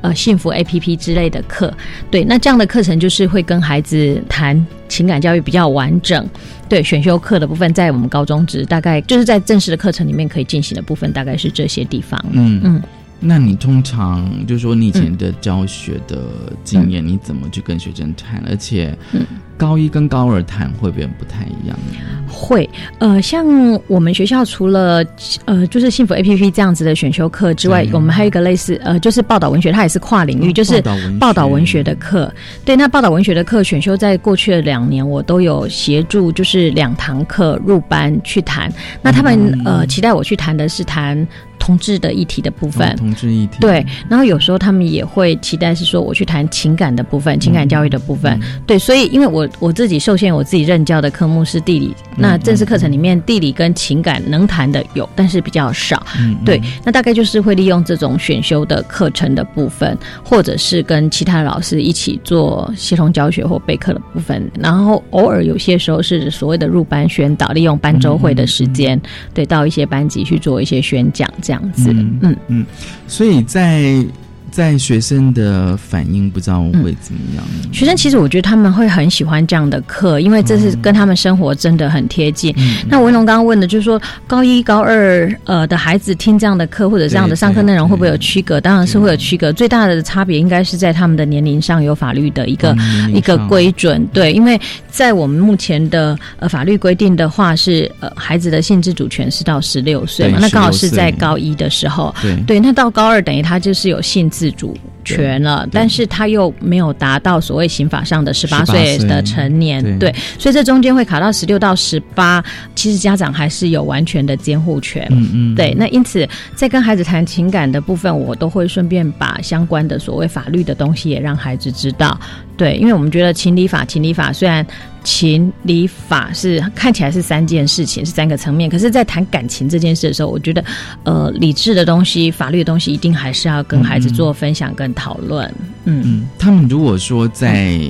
[0.00, 1.72] 呃幸福 A P P 之类的课，
[2.10, 6.28] 对，那这样的课程就是会跟孩子谈情感教育比较完整。
[6.68, 12.18] 对，选修课的部分在我们高中职大概就是在正式的课程里面可以进行的部分，大概是这些地方。
[12.30, 12.82] 嗯嗯。
[13.24, 16.18] 那你通常就是说，你以前的教学的
[16.64, 18.42] 经验，你怎么去跟学生谈？
[18.48, 19.24] 而且，嗯
[19.56, 21.98] 高一跟高二谈会不会不太一样呢？
[22.26, 23.46] 会，呃，像
[23.86, 25.04] 我们学校除了
[25.44, 30.82] 呃，就是幸福 A P P 这样子的选修课之外，我们还有一个类似呃，就是报道文学，它也是跨领域，哦就是
[31.20, 32.32] 报道文学的课。
[32.64, 38.72] 对，那报道文学的课选修在过去的两年，我都有协助，就是两堂课入班去谈。
[39.00, 41.24] 那他们、嗯呃期待我去谈的是谈
[41.62, 42.88] 同志的议题的部分。
[42.88, 48.38] 哦同志议题，对，然后有时候他们也会期待是说我去谈情感的部分、情感教育的部分。
[48.66, 56.04] 对，所以因为我我自己受限，我自己任教的科目是地理，那正式课程里面地理跟情感能谈的有，但是比较少。
[56.18, 69.00] 嗯对，那大概就是会利用这种选修的课程的部分，或者是跟其他的老师一起做协同教学或备课的部分，然后偶尔有些时候是所谓的入班宣导，利用班周会的时间，
[69.34, 71.90] 对，到一些班级去做一些宣讲这样子。
[71.92, 72.66] 嗯嗯嗯，
[73.06, 74.04] 所以在
[74.52, 77.42] 在学生的反应不知道会怎么样。
[77.72, 82.54] 学生其实我觉得他们会很喜欢这样的课，因为这是跟他们生活真的很贴近。
[82.86, 88.60] 那文龙刚刚问的就是说，高一、高二呃的孩子听这样的课或者这样的上课内容会不会有区隔？
[88.60, 92.76] 当然是会有区隔，最大的差别应该是在他们的年龄上有法律的一个
[93.14, 94.06] 一个规准。
[94.12, 94.60] 对，因为
[94.90, 102.14] 在我们目前的呃法律规定的话是呃孩子的性自主权是到十六岁嘛，那刚好是在高一的时候。
[102.20, 112.42] 对对，那到高二等于他就是有性自主权了，但是他又没有达到所谓刑法上的十八岁的成年，对，所以这中间会卡到十六到十八，
[112.74, 115.74] 其实家长还是有完全的监护权，嗯嗯，对。
[115.76, 122.18] 那因此在跟孩子谈情感的部分，我都会顺便把相关的所谓法律的东西也让孩子知道，
[122.62, 124.64] 对，因为我们觉得情理法，情理法虽然。
[125.04, 128.70] 情理法是看起来是三件事情，是三个层面。
[128.70, 130.64] 可是，在谈感情这件事的时候，我觉得，
[131.02, 135.44] 呃，理智的东西、法律的东西，一定还是要跟孩子做分享跟讨论。
[135.86, 137.80] 嗯嗯，他们如果说在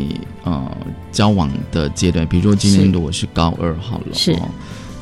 [0.44, 0.74] 呃
[1.10, 4.34] 交往的阶段，比如说今天如果是高二好了，是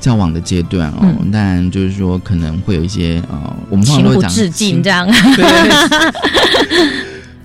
[0.01, 5.09] 交往的阶段哦，但就是说可能会有一些呃，我们情不自禁这样。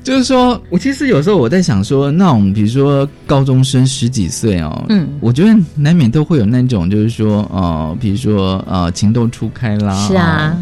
[0.06, 10.56] 就是说，我其实有时候我在想说，那我们比如说高中生十几岁哦，嗯，我觉得难免都会有那种，就是说，呃，比如说呃，情窦初开啦，是啊，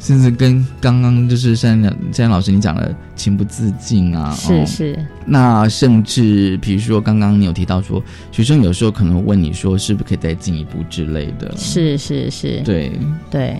[0.00, 1.80] 甚至跟刚刚就是山
[2.12, 12.90] 山老师你讲的情不自禁啊，是是，那甚至比如说刚刚你有提到说，学生有时候可能问你说，是不是可以再进一步之类的，是是是，对。
[13.30, 13.56] 对。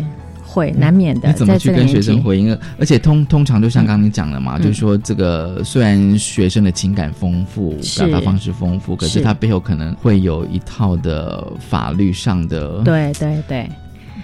[0.50, 2.58] 会难免的，你怎么去跟学生回应？
[2.76, 13.68] 而且通通常就像刚刚你讲的嘛，就是说这个虽然学生的情感丰富，表达方式丰富，可是他背后可能会有一套的法律上的，对对对。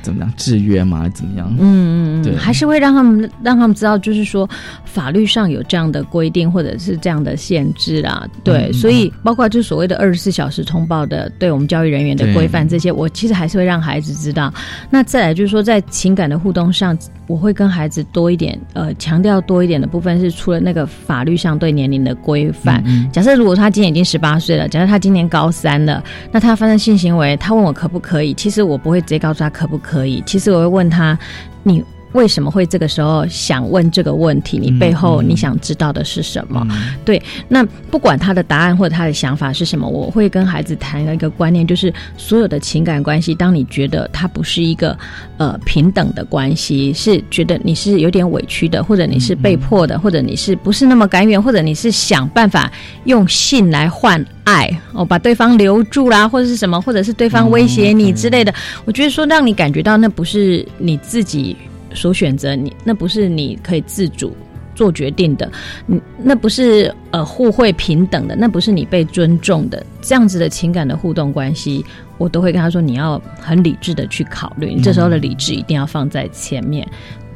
[0.07, 1.09] 怎么样制约吗？
[1.09, 1.53] 怎么样？
[1.59, 4.49] 嗯嗯嗯，对，还是会让他们让他们知道，就是说
[4.85, 8.25] 法律上有这样的规定，或者是这样的限制啦。
[8.45, 14.55] 对，所以包括就所谓的二十四小时通报的，对我们教育人员的规范这些，我其实还是会让孩子知道。
[14.88, 22.84] 那再来就是说，在情感的互动上，我会跟孩子多一点，呃，强调多一点的部分是除了那个法律上对年龄的规范。
[23.12, 29.76] 假设如果他今年已经十八岁了，假设他今年高三了，那他发生性行为，他问我可不可以，其实我不会直接告诉他可不。
[29.76, 31.16] 可以，其实我会问他，
[31.62, 31.84] 你
[32.16, 34.59] 为什么会这个时候想问这个问题？
[34.59, 36.66] 你背后你想知道的是什么？
[37.05, 44.96] 对，那不管他的答案或者他的想法是什么，我会跟孩子谈一个观念，就是所有的情感关系，当你觉得它不是一个
[45.37, 52.72] 呃平等的关系，是觉得你是有点委屈的，或者你是被迫的，或者你是不是那么甘愿，或者你是想办法
[53.05, 54.24] 用性来换。
[54.46, 58.55] 爱哦，把对方留住啦，或者是什么，或者是对方威胁你之类的。
[58.85, 61.57] 我觉得说让你感觉到那不是你自己
[61.96, 64.37] 所选择，你那不是你可以自主
[64.74, 65.50] 做决定的，
[65.87, 71.85] 你那不是呃互惠平等的，那不是你被尊重的这样子的情感的互动关系，
[72.18, 76.87] 我都会跟他说你要很理智的去考虑，你这时候的理智一定要放在前面。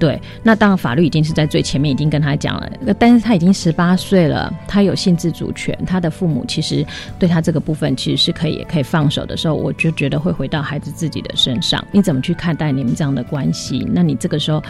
[0.01, 2.69] 对，那当然法律已经是在最前面，已经跟他讲了。
[2.99, 6.85] 但是他已经十八岁了，他有性自主权，他的父母其实
[7.19, 11.85] 对他这个部分其实是可以也可以放手的时候，我就觉得会回到孩子自己的身上。
[11.93, 13.87] 你怎么去看待你们这样的关系？
[13.93, 14.63] 那你这个时候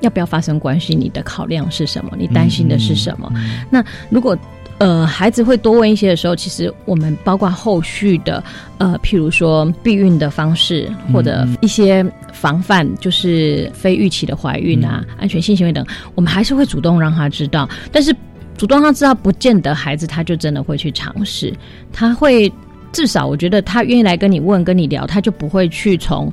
[0.00, 0.94] 要不要发生关系？
[0.94, 2.12] 你的考量是什么？
[2.16, 3.28] 你担心的是什么？
[3.68, 4.38] 那如果。
[4.78, 8.42] 呃，孩子会多问一些的时候，其实我们包括后续的，
[8.76, 15.84] 呃，譬如说避孕的方式，或者一些防范，就是非预期的怀孕啊，安全性行为等，
[16.14, 17.66] 我们还是会主动让他知道。
[17.90, 18.14] 但是
[18.58, 21.54] 主动让他知道，不见得孩子他就真的会去尝试。
[21.90, 22.52] 他会
[22.92, 26.30] 至少，我觉得他愿意来跟你问、跟你聊，他就不会去从。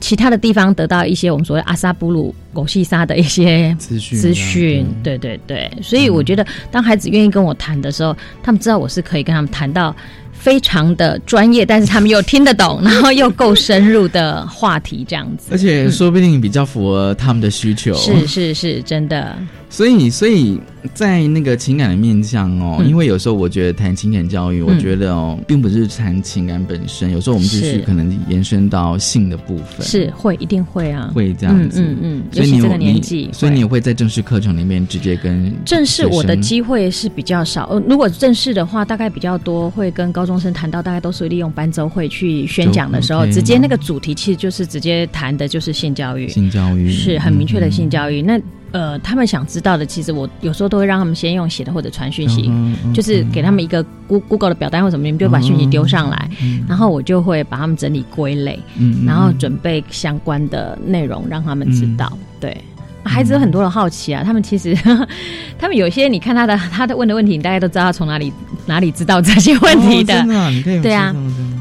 [0.00, 9.94] 其他的地方得到一些我们所谓阿萨布鲁狗细沙的一些资讯，资讯，对对对，所以我觉得当孩子愿意跟我谈的时候，他们知道我是可以跟他们谈到
[10.32, 19.36] 非常的专业，但是他们又听得懂，然后又够深入的话题这样子，而且说不定比较符合他们的需求，是是是，真的。
[19.70, 20.60] 所以，所以
[20.94, 27.78] 在那个情感的面向哦，因为有时候我觉得谈情感教育，我觉得哦，并不是谈情感本身，有时候我们就是。
[27.88, 33.78] 可能延伸到性的部分，是会一定会啊，会这样子，嗯嗯，所以你这个年纪，所以你会。
[33.80, 48.38] 在正式课程里面直接跟正式我的机会是比较少，呃，如果正式的话，大概比较多会跟高中生谈到，大概都是利用班周会去宣讲的时候，直接那个主题其实就是直接谈的就是性教育，性教育是很明确的性教育，那。
[48.72, 52.50] 呃，他们想知道的，其实我有时候都会让他们先用写的或者传讯息，
[52.92, 56.30] 就是给他们一个 Google 的表单或什么，你们就把讯息丢上来，
[56.68, 58.58] 然后我就会把他们整理归类，
[59.06, 62.12] 然后准备相关的内容让他们知道。
[62.38, 62.56] 对，
[63.04, 64.74] 孩子有很多的好奇啊，他们其实
[65.58, 68.32] 他们有些你看他的 他的问的问题，你大概都知道他从哪里
[68.66, 70.14] 哪里知道这些问题的。
[70.14, 71.14] 哦真的啊你可以对啊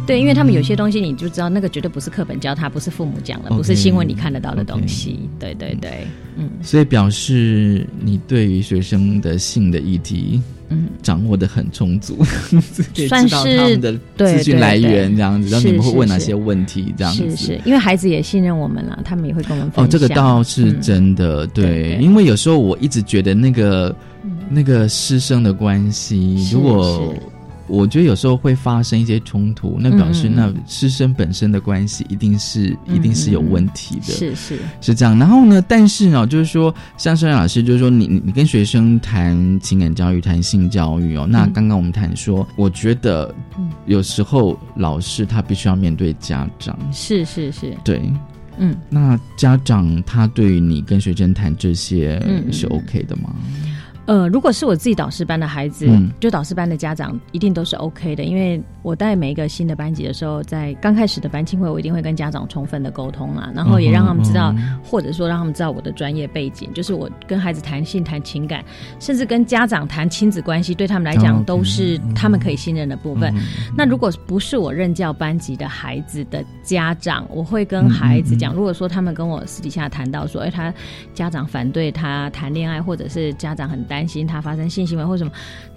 [0.08, 5.20] 对，因为他们有些东西你就知道，那个绝对不是课本教他，不是父母讲的，不是新闻你看得到的东西。
[5.38, 12.24] 对对对，嗯所以表示你对于学生的性的议题，嗯，掌握的很充足，
[13.08, 17.30] 算知道他是们的对资讯来源这样子，然后你们会问哪些问题这样子。
[17.32, 19.86] 是是，因为孩子也信任我们了，他们也会跟我们分享。
[19.86, 23.96] 哦，这个倒是嗯真的，对，因为有时候我一直觉得那个、
[24.50, 27.14] 那个师生的关系，如果
[27.68, 34.60] 我觉得有时候会发生一些冲突，那表示那师生本身的关系一定是、一定是有问题的，是是。
[34.82, 35.18] 是这样。
[35.20, 43.34] 然后呢，但是呢，就是说，像 sơn 老师就是说你，你你跟学生谈情感教育、谈性教育哦，那嗯刚刚我们谈说，我觉得
[43.86, 48.02] 有时候老师他必须要面对家长，是是是，对。
[48.60, 52.20] 嗯，那家长他对于你跟学生谈这些
[52.52, 53.36] 是 OK 的吗？
[54.08, 56.10] 呃，如果是我自己导师班的孩子，嗯。
[56.20, 68.64] 就导师班的家长一定都是 OK 的，因为我带每一个新的班级的时候，在刚开始的班庆会，我一定会跟家长充分的沟通啦，然后也让他们知道，嗯或者说让他们知道我的专业背景，就是我跟孩子谈性、谈情感，
[69.00, 73.32] 甚至跟家长谈亲子关系，对他们来哦讲都是他们可以信任的部分。
[73.36, 73.42] 嗯
[73.76, 80.74] 那如果不是我任教班级的孩子的家长，我会跟孩子讲，如果说他们跟我私底下谈到说，哎，他
[81.14, 85.32] 家长反对他谈恋爱，或者是家长很担心他发生性行为或什么。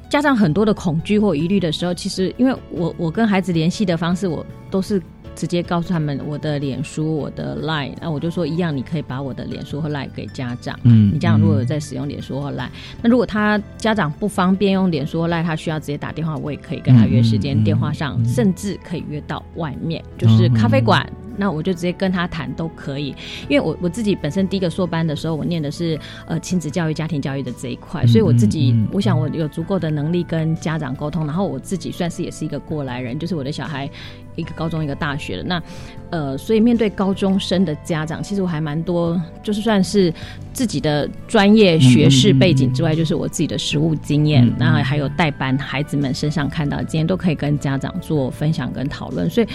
[0.08, 5.00] 家长很多的恐惧或疑虑的时候，其实因为我我跟孩子联系的方式，我都是
[5.36, 10.76] 直接告诉他们我的脸书、我的 Line，那我就说一样，你可以把我的脸书和 Line 给家长。
[10.82, 21.08] 嗯你家长如果有在使用脸书或 Line，那如果他家长不方便用脸书或 Line，他需要直接打电话，我也可以跟他约时间，电话上甚至可以约到外面，就是咖啡馆。
[21.40, 23.16] 那我就直接跟他谈都可以，
[23.48, 33.88] 因为我我自己本身第一个硕班的时候，我念的是呃亲子教育、家庭教育的这一块，所以我自己嗯嗯嗯我想我有足够的能力跟家长沟通，然后我自己算是也是一个过来人，就是我的小孩
[34.36, 35.62] 一个高中一个大学的，那
[36.10, 40.12] 呃，所以面对高中生的家长，其实我还蛮多，就是算是
[40.52, 49.46] 自己的专业学士背景之外，就是我自己的实务经验，嗯然后还有带班孩子们身上看到的经验，都可以跟家长做分享跟讨论，所以。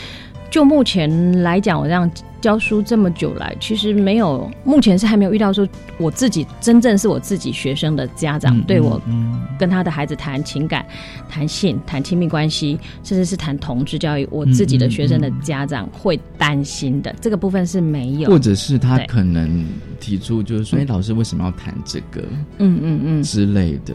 [0.55, 9.41] 就目前来讲，我这样教书这么久来，其实没有，目前是还没有遇到说我自己真正是我自己学生的家长嗯对我嗯。
[9.59, 10.85] 跟他的孩子谈情感、
[11.27, 19.65] 谈性、谈亲密关系，甚至是谈同志教育，我自己的学生的家长会担心的，这个部分是没有，或者是他可能
[19.99, 22.21] 提出就是说，哎、老师为什么要谈这个？
[22.59, 23.23] 嗯嗯嗯。
[23.23, 23.93] 之类的，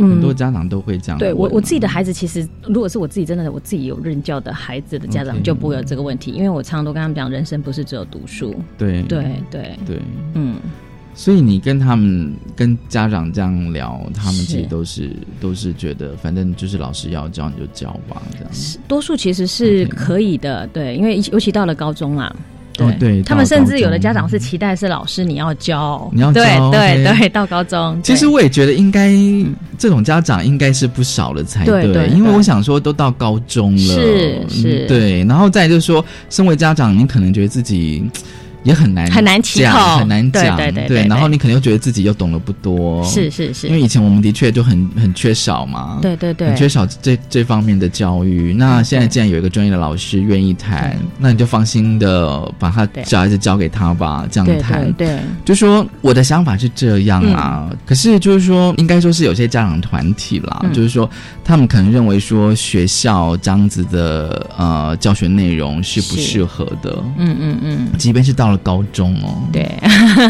[0.00, 1.18] 嗯很多家长都会这样。
[1.18, 8.54] 对我我自己的孩子，其实如果是我自己真的我自己有任教的孩子的家长就不会有这个问题，因为我常常都跟他们讲，人生不是只有读书。
[8.76, 9.98] 对对对对，
[10.34, 10.56] 嗯，
[11.14, 18.48] 所以你跟他们跟家长这样聊，他们其实都是都是觉得，反正就是老师要教你就教吧，这样。
[18.88, 22.34] 多数其实是可以的，对，因为尤其到了高中啦。
[22.86, 28.00] 哦对他们甚至有的家长是期待是老师你要教，你要教对对对，到高中。
[28.02, 29.12] 其实我也觉得应该
[29.78, 38.04] 这种家长应该是不少了才对对因为我想说都到高中了，是是嗯对，然后再就是说，身为家长，你可能觉得自己。
[38.62, 39.98] 也很难很难启讲口。
[39.98, 43.66] 很难讲，对对对对然后你可能又觉得自己又懂得不多，是是是。
[43.66, 46.48] 因为以前我们的确就很很缺少嘛，对对对。
[46.48, 48.52] 很缺少这这方面的教育。
[48.52, 54.92] 那现在既然有一个专业的老师愿意谈，那你就放心的把他小孩子交给他吧，这样谈。
[54.92, 60.72] 对对，就说我的想法是这样啊，可是就是说，应该说是有些家长团体啦，嗯。
[60.72, 61.08] 就是说
[61.50, 69.68] 他们可能认为说学校这样子的呃教学内容是不是适合的，嗯嗯嗯，即便是到了高中哦，对，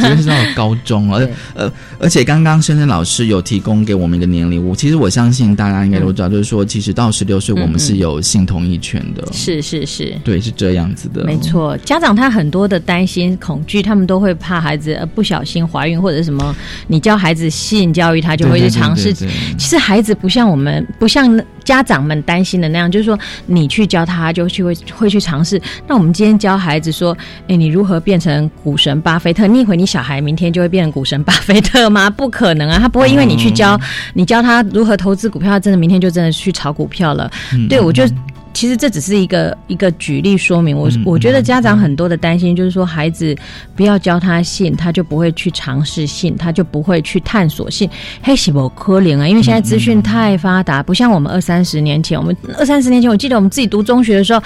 [0.00, 1.28] 即便是到了高中哦，而
[1.66, 16.56] 呃，而且刚刚深深老师有提供给我们一个年龄，我其实我相信大家应该都知道，就是说，其实到十六岁我们是有性同意权的，是是是，对，是这样子的，没错，家长他很多的担心、恐惧，他们都会怕孩子呃不小心怀孕或者什么。
[16.86, 19.12] 你教孩子性教育，他就会去尝试。
[19.12, 19.56] 对对对对。
[19.58, 25.60] 其实孩子不像我们，不像家长们担心的那样，就是说你去教他，就去会会去尝试。
[25.86, 27.16] 那我们今天教孩子说，
[27.48, 29.46] 哎，你如何变成股神巴菲特？
[29.46, 32.08] 你以为你小孩明天就会变成股神巴菲特吗？
[32.08, 32.78] 不可能啊！
[32.78, 33.80] 他不会因为你去教，嗯
[34.14, 37.30] 你教他如何投资股票，他真的明天就真的去炒股票了。
[37.52, 38.04] 嗯对我就。
[38.52, 43.34] 其实这只是一个一个举例说明，我嗯我觉得家长很多的担心就是说，孩子
[43.74, 47.88] 不要教他性，他就不会去尝试性，他就不会去探索性。
[48.22, 49.26] 嘿，是不可怜啊？
[49.26, 54.42] 因为现在资讯太发达，不像我们二三十年前，我们二三十年前，我记得我们自己读中学的时候，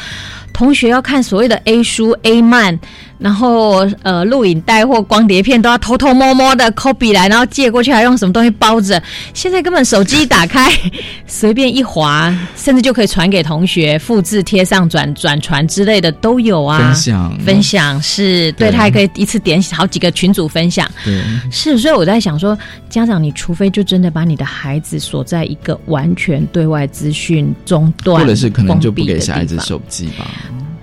[0.55, 2.78] 同学要看所谓的 A 书 A 漫，
[3.18, 9.02] 然后呃录影带或光碟片都要偷偷摸摸的 copy 来，然后借过去，还用什么东西包着。
[9.34, 10.70] 现在根本手机一打开，
[11.26, 16.78] 随便一划，甚至就可以传给同学，复制贴上转转传之类的都有啊。
[16.78, 20.88] 分享分享是对，对他还可以一次点好几个群组分享。
[21.05, 22.57] 对，是，所以我在想说，
[22.88, 30.30] 家长，你除非就真的把你的孩子锁在一个完全对外资讯中断，或者是可能就不给小孩子手机吧。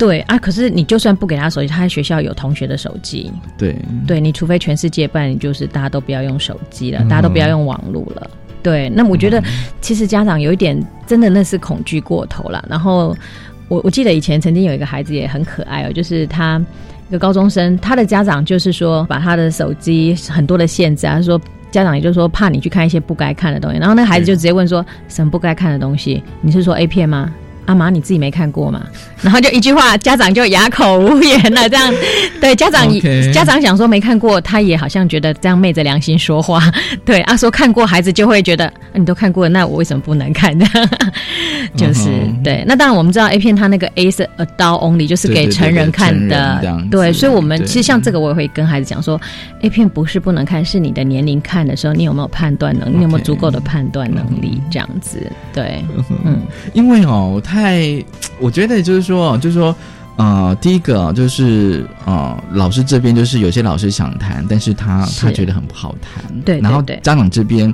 [0.02, 3.32] 对啊，可是你就算不给他手机，他在学校有同学的手机。
[3.56, 3.76] 对，
[4.08, 8.28] 对你，除非全世界，不然你就是大家都不要用手机了，嗯大家都不要用网络了。
[8.64, 9.40] 对，那我觉得
[9.80, 10.76] 其实家长有一点
[11.06, 12.66] 真的那是恐惧过头了。
[12.68, 13.16] 然后
[13.68, 16.60] 我我记得以前曾经有一个孩子也很可爱哦，就是他
[17.10, 21.40] 一个高中生，他的家长就是说把他的手机很多的限制啊，他说。
[21.72, 26.22] 家长也就是说怕你去看一些不该看的东西，然后那个孩子就直接问说：“什么不该看的东西？
[26.42, 27.34] 你是说 A 片吗？”
[27.72, 28.84] 阿妈，你自己没看过嘛？
[29.22, 31.70] 然后就一句话，家长就哑口无言了。
[31.70, 31.94] 这样，
[32.42, 32.88] 对家长
[33.32, 36.62] 家长想说没看过，他也好像觉得这样昧着良心说话。
[37.06, 40.58] 对，啊，说看过，孩子就会觉得、啊你都看过，那我为什么不能看？
[40.58, 40.66] 呢
[41.78, 42.10] 就是、
[42.44, 42.64] 对。
[42.68, 46.62] 那当然，我们知道 A 片它那个 A 是 adult only，就是给成人看的。
[46.92, 49.20] 对，所以我们其实像这个，我也会跟孩子讲说
[49.62, 54.62] ，A 片不是不能看，是你的年龄看的时候，你有没有判断能力，你有没有足够的判断能力？
[54.70, 55.84] 这样子，对，
[56.26, 56.42] 嗯。
[56.74, 58.04] 因为哦，我太
[58.40, 59.76] 我觉得就是说，就是说，
[60.16, 65.22] 呃，第一个哦就是呃，老师这边就是有些老师想谈，但是他是。
[65.22, 67.00] 他觉得很不好谈，对对然后对。
[67.04, 67.72] 家长这边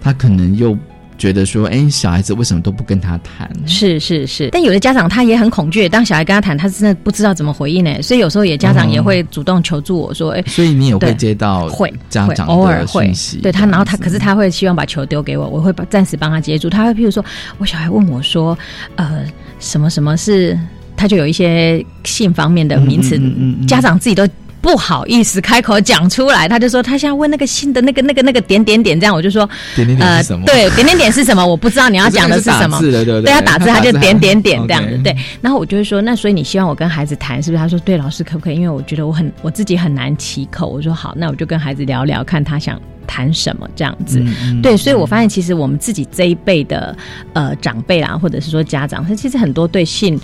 [0.00, 0.76] 他可能又
[1.20, 3.48] 觉得说，哎，小孩子为什么都不跟他谈？
[3.66, 13.12] 是是是，但有的家长他也很恐惧，当小孩跟他谈，他真的不知道怎么回应呢，所以有时候也家长也会主动求助我说，哎、所以你也会接到会会家长偶尔会
[13.42, 16.70] 对他，然后他可是他会希望把球丢给我，我会把暂时帮他接住。
[16.70, 17.22] 他会譬如说，
[17.58, 18.58] 我小孩问我说，
[18.96, 19.26] 呃，
[19.58, 20.58] 什么什么是，
[20.96, 24.26] 他就有一些性方面的名词，嗯嗯嗯嗯家长自己都。
[24.60, 31.44] 不好意思开口讲出来，他就说他现在问那个新的那个那个那个点点点，这样我就说，点点点是什么呃、对，点点点是什么？
[31.44, 32.78] 我不知道你要讲的是什么。
[32.80, 34.98] 对对 对，他打字他就点点点这样子。
[35.02, 37.62] 对，然后我就会说，那所以你希望我跟孩子谈，是不是？
[37.62, 38.56] 他说对，老师可不可以？
[38.56, 40.66] 因为我觉得我很我自己很难启口。
[40.68, 44.22] 我说好，那我就跟孩子聊聊，看他想谈什么这样子。
[44.62, 46.94] 对，所以我发现其实我们自己这一辈的
[47.32, 50.20] 呃长辈啦，或者是说家长，他其实很多对性。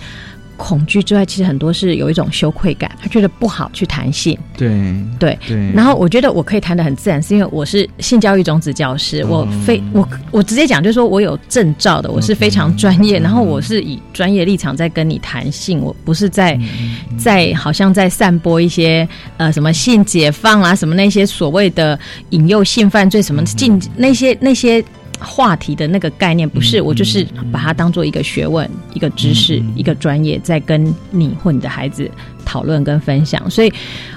[0.57, 4.37] 恐惧之外，其实很多是有一种羞愧感，他觉得不好去谈性。
[4.57, 4.69] 对
[5.17, 16.59] 对对，然后我觉得我可以谈的很自然，是因为我是性教育种子教师，嗯我非我我直接讲，就是说我有证照的，我是非常专业，然后我是以专业立场在跟你谈性，我不是在
[17.17, 21.97] 在好像在散播一些呃什么性解放啊，什么那些所谓的
[22.31, 24.83] 引诱性犯罪什么禁那些那些。
[25.19, 32.09] 话题的那个概念不是，我就是把它当做一个学问、一个知识、一个专业，在跟你或你的孩子
[32.45, 33.49] 讨论跟分享。
[33.49, 33.73] 所以，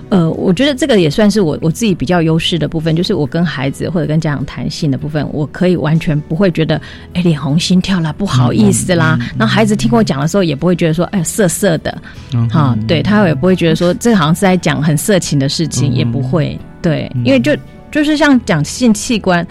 [0.09, 6.81] 呃，我觉得这个也算是我我自己比较优势的部分，就是我跟孩子或者跟家长谈性的部分，我可以完全不会觉得
[7.15, 9.19] 哎脸红心跳啦，不好意思啦。
[9.39, 12.03] 然后孩子听我讲的时候，也不会觉得说哎涩涩的，
[12.51, 16.59] 哈、对他也不会觉得说这好像是在讲很色情的事情，也不会。
[16.83, 17.57] 对，因为就
[17.91, 19.47] 就是像讲性器官。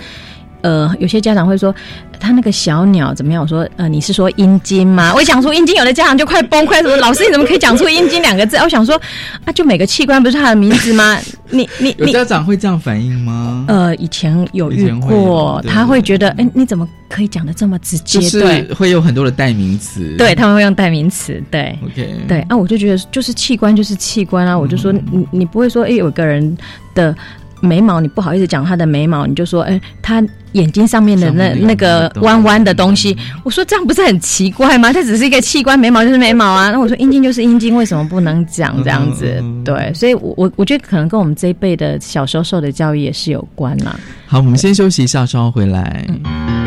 [0.62, 1.74] 呃，有些家长会说
[2.20, 3.42] 他那个小鸟怎么样？
[3.42, 5.14] 我说呃，你是说阴茎吗？
[5.16, 8.58] 我一讲出阴茎，有的家长就快崩溃，说老师你怎么可以讲出阴茎两个字？
[8.58, 9.00] 我想说
[9.46, 11.18] 啊，就每个器官不是它的名字吗？
[11.52, 13.66] 你你你有家长会这样反应吗？
[13.68, 18.20] 呃，以前有遇过，对他会觉得哎，你怎么可以讲的这么直接？
[18.20, 21.78] 就是对，会有很多的代名词，对他们会用代名词，对。
[21.84, 26.56] ，OK，对啊，我就觉得就是器官就是器官啊，我就说你你不会说哎、有个人
[26.94, 27.16] 的
[27.62, 34.92] 眉毛你不好意思讲他的眉毛，你就说哎、他眼睛上面的那那个弯弯的东西，我说这样不是很奇怪吗？
[34.92, 36.72] 这只是一个器官，眉毛就是眉毛啊。
[36.72, 39.44] 那我说阴茎就是阴茎，为什么不能讲这样子？
[39.64, 44.00] 对，所以我我我觉得可能跟我们这一辈的小时候受的教育也是有关啦。
[44.26, 46.06] 好，我们先休息一下，稍后回来。
[46.08, 46.59] 电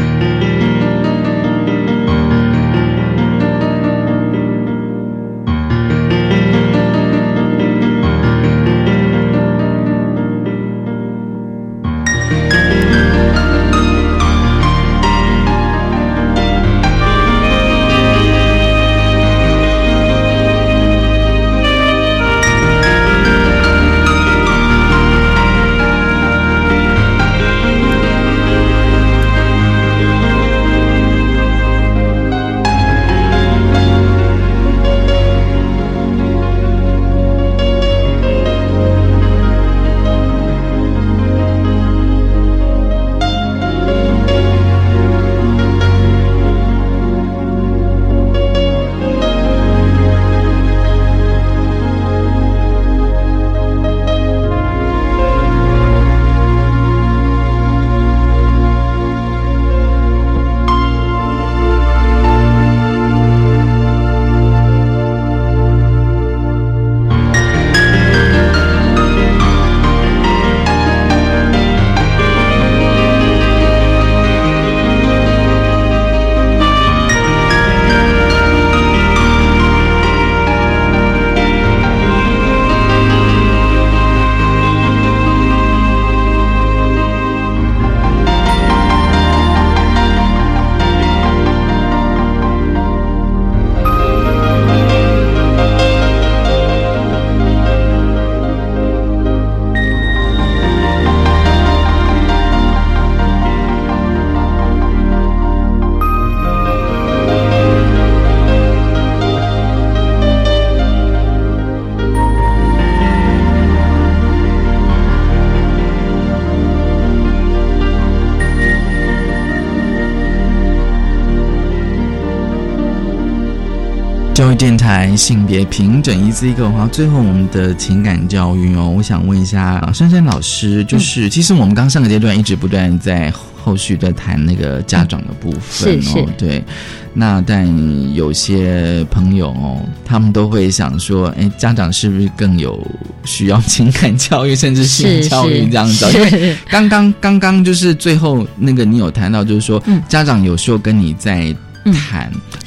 [125.13, 133.31] 台性别平等一字一个哈，最后我们的情感教育哦，我想问一下珊珊老师，就是、其实我们刚上个阶段一直不断在
[133.63, 136.65] 后续在谈那个家长的部分哦，对。
[137.13, 137.69] 那但
[138.15, 142.83] 有些朋友哦，他们都会想说，哎，家长是不是更有
[143.23, 151.57] 需要情感教育，甚至性是教育是这样子因为刚刚刚刚就是最后那个你有谈到，就是说、家长有时候跟你在谈，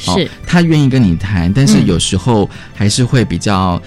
[0.07, 0.29] 哦是。
[0.45, 1.85] 他愿意跟你谈，但是嗯。
[1.87, 3.81] 有时候还是会比较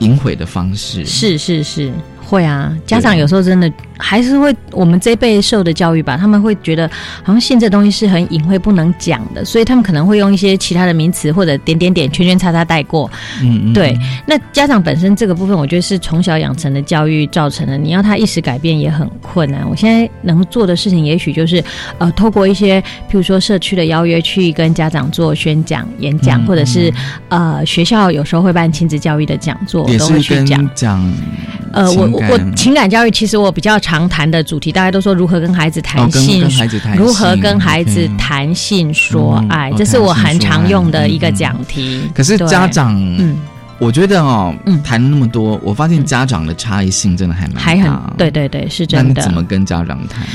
[0.00, 1.04] 隐晦的方式。
[1.04, 1.92] 是是是，
[2.28, 6.86] 会啊，家长有时候真的还是会，我们这一辈受的教育吧，他们会觉得
[7.22, 13.10] 好像性这东西是很隐晦不能讲的，所以他们可能会用一些其他的名词或者点点点、圈圈叉叉带过。
[13.42, 17.78] 嗯嗯，对，那家长本身这个部分，我觉得是从小养成的教育造成的。
[17.78, 19.66] 你要他一时改变也很困难。
[19.66, 21.64] 我现在能做的事情，也许就是
[21.96, 26.92] 呃，透过一些，譬如说社区的邀约，去跟家长做宣讲、演讲，嗯或者是
[27.30, 30.70] 呃学校有时候会办亲子教育的讲座，我也都会是去讲。
[30.74, 31.12] 讲
[31.72, 36.48] 呃，我我我情感教育其实我比较常谈的主题，大家都说如何跟孩子谈性，
[36.96, 42.02] 如何跟孩子谈性说嗯爱，哦这是我很常用的一个讲题。
[42.14, 43.36] 可是家长，嗯，
[43.78, 44.54] 我觉得哦，
[44.84, 49.20] 谈了那么多，我发现家长的差异性真的还蛮还很大对对对，是真的。
[49.20, 50.26] 你怎么跟家长谈？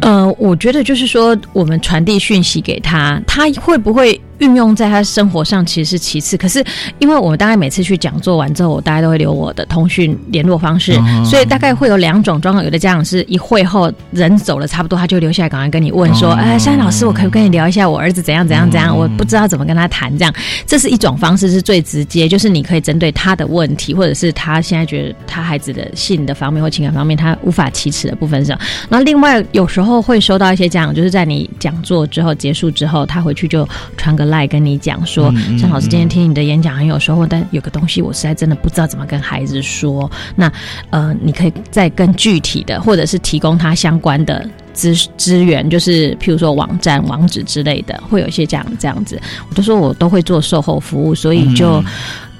[0.00, 6.36] 呃，我觉得就是说，我们传递讯息给他，他会不会运用在他生活上，其实是其次。
[6.36, 6.64] 可是，
[6.98, 12.64] 因为我们大概每次去讲座完之后，我大概都会留我的通讯联络方式，哦所以大概会有两种状况。
[12.64, 18.96] 有的家长是一会后人走了差不多，他就留下来，赶快跟你问说：“哦哎，山老师，我可不可以跟你聊一下我儿子怎样怎样怎样？
[18.96, 20.34] 我不知道怎么跟他谈。”这样，
[20.66, 28.58] 这是一种方式，是最直接，就是你可以针对他的问题，或者是他现在觉得他孩子的性的方面或情感方面，他无法启齿的部分上。
[28.88, 33.66] 然后另外有时候会收到一些家长，就是在你讲座之后结束之后，他回去就
[33.96, 40.10] 传个赖跟你讲说嗯嗯：“老师今天听你的演讲很有收获，但有个东西我实在真的不知道怎么跟孩子说。
[40.34, 40.50] 那
[40.90, 44.46] 呃，你可以再更具体的，或者是提供他相关的。”
[44.76, 49.18] 资资源就是譬如说网站、网址之类的，会有一些这样这样子。
[49.48, 51.84] 我都说我都会做售后服务，所以就、嗯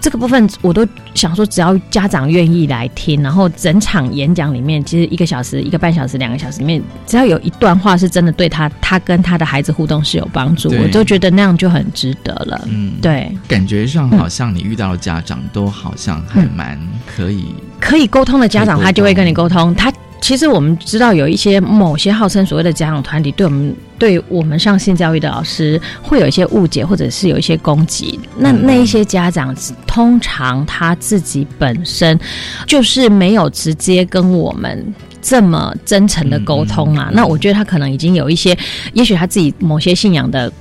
[0.01, 12.61] 这个部分我都想说，只要家长愿意来听，然后整场演讲里面，其实一个小时、一个半小时、两个小时里面，只要有一段话是真的对他他跟他的孩子互动是有帮助，我就觉得那样就很值得了。
[12.69, 17.47] 嗯，对，感觉上好像你遇到的家长都好像还蛮可以。
[17.79, 19.75] 可以沟通的家长，他就会跟你沟通。
[19.75, 28.19] 他其实我们知道有一些某些号称所谓的家长团体，对我们对我们上性教育的老师会有一些误解，或者是有一些攻击。
[28.37, 29.55] 那嗯那一些家长，
[29.87, 32.19] 通常他自己本身
[32.67, 34.95] 就是没有直接跟我们。
[35.23, 38.57] 这么真诚的沟通嗯啊，那我觉得他可能已经有一些，
[38.93, 40.53] 也许他自己某些信仰的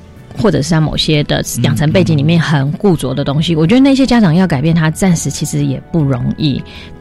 [0.41, 6.60] 或者是他某些的养成背景里面很固着的东西，我觉得那些家长要改变他，暂时其实也不容易。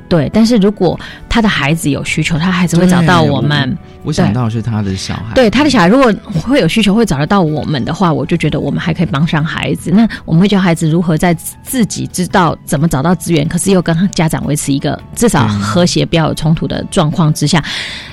[0.08, 0.98] 对，但是如果
[1.28, 3.76] 他的孩子有需求，他孩子会找到我们。
[4.02, 9.90] 我想到是他的小孩，对他的小孩，如果会有需求，会找得到我们的话，我就觉得我们还可以帮上孩子。
[9.90, 11.32] 那我们会教孩子如何在
[11.62, 17.64] 自己知道怎么找到资源，可是又跟家长维持一个至少和谐、不要有冲突的状况之下，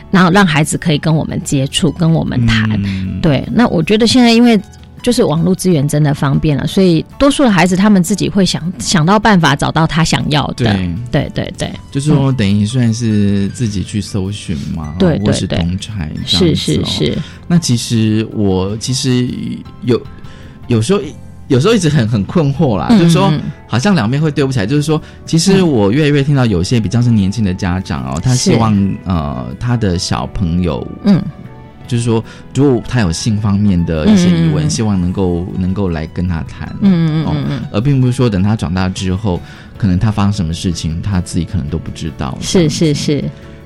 [0.10, 2.70] 然后让孩子可以跟我们接触、跟我们谈。
[2.86, 4.60] 嗯对，那我觉得现在因为。
[5.02, 10.66] 就是网络资源真的方便了，所以多数的孩子他们自己会想想到办法找到他想要的。
[10.66, 17.18] 对对对对，就是说等于算是自己去搜寻嘛，对对对同才这是是是。
[17.48, 19.28] 那其实我其实
[19.82, 20.00] 有
[20.68, 21.02] 有时候
[21.48, 24.66] 有时候一直很很困惑啦，嗯就是说嗯好像两边会对不起来。
[24.66, 28.74] 就是说，其实我越来越听到有些比较是年轻的家长哦，他希望
[29.06, 31.22] 呃他的小朋友嗯。
[31.92, 32.24] 就是说，
[32.56, 39.42] 如果他有性方面的一些疑问，希望能够能够来跟他谈，嗯嗯嗯而并不是说等他长大之后，
[39.78, 42.38] 可能他发生什么事情，他自己可能都不知道。
[42.40, 43.22] 是是是。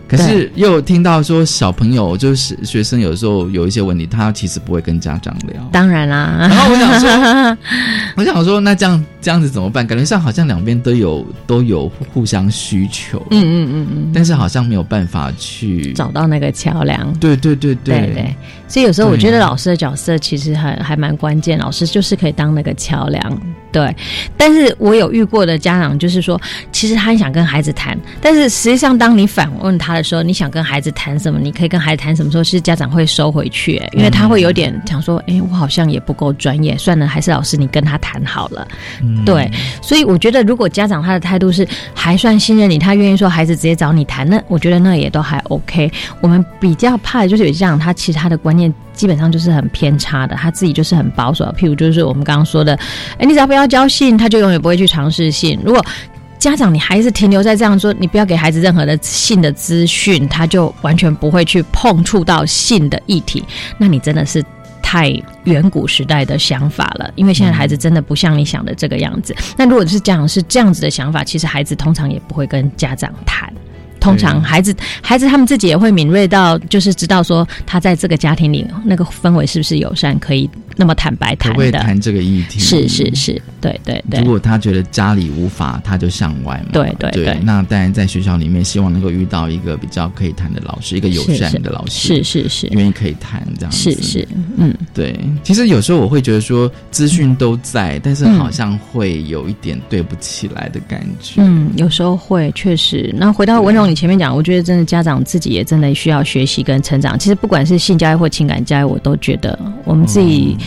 [0.08, 5.70] 可是又听到说，小朋友就是学生，有时候有一些问题，他其实不会跟家长聊。
[5.72, 7.58] 当然啦，然后我想说，
[8.18, 9.88] 我想说，那这样这样子怎么办？
[9.88, 17.12] 感觉上好像两边都有都有互相需求，嗯嗯嗯嗯，但是好像没有办法去找到那个桥梁。
[17.16, 18.36] 对对对对对，
[18.68, 23.42] 所以有时候我觉得老师的角色其实还还蛮关键，老师就是可以当那个桥梁。
[23.72, 23.94] 对，
[24.38, 26.40] 但是我有遇过的家长就是说，
[26.72, 31.40] 其实他很想跟孩子谈，但是实际上当你反问他的时候，你想跟孩子谈什么？
[31.42, 32.44] 你可以跟孩子谈什么时候？
[32.44, 38.66] 其实家长会收回去，因为他会有点想说，哎，我好像也不够专业，算了，还是老师你跟他谈好了。
[39.02, 39.50] 嗯对，
[39.82, 45.92] 所以我觉得如果家长他的态度是还算信任你，他愿意说孩子直接找你谈，那我觉得那也都还 OK。
[46.22, 51.46] 我们比较怕的就是有些家长他其实他的观念基本上就是很偏差的，他自己就是很保守。
[51.58, 52.74] 譬如就是我们刚刚说的，
[53.18, 55.60] 哎，你只要不要交性，他就永远不会去尝试性。
[55.64, 55.84] 如果
[56.38, 63.44] 家长你还是停留在这样说，你不要给孩子任何的性的资讯，他就完全不会去碰触到性的议题，
[63.78, 64.44] 那你真的是
[64.96, 65.12] 太
[65.44, 67.12] 远古时代的想法了。
[67.16, 69.36] 因为现在孩子真的不像你想的这个样子。
[69.58, 73.54] 那如果是这样是这样子的想法，其实孩子通常也不会跟家长谈。
[74.06, 81.56] 通常孩子孩子他们自己也会敏锐到，就是知道说他在这个家庭里那个氛围是不是友善，可以那么坦白谈的。
[81.56, 82.60] 不会谈这个议题。
[82.60, 84.20] 是是是，对对对。
[84.20, 86.70] 如果他觉得家里无法，他就向外嘛。
[86.72, 87.40] 对对对。
[87.44, 92.24] 那当然在学校里面，希望能够遇到一个比较可以谈的老师，一个友善的老师。
[92.24, 92.68] 是是是。
[92.68, 93.92] 愿意可以谈这样子。
[93.92, 94.28] 是是
[94.58, 94.72] 嗯。
[94.94, 101.42] 对，其实有时候我会觉得说资讯都在，但是好像会有一点对不起来的感觉。
[101.42, 103.14] 嗯，有时候会确实。
[103.18, 107.18] 那回到文荣你前面讲，我觉得真的家长自己也真的需要学习跟成长。
[107.18, 110.58] 其实不管是性教育或情感教育，我都觉得我们自己，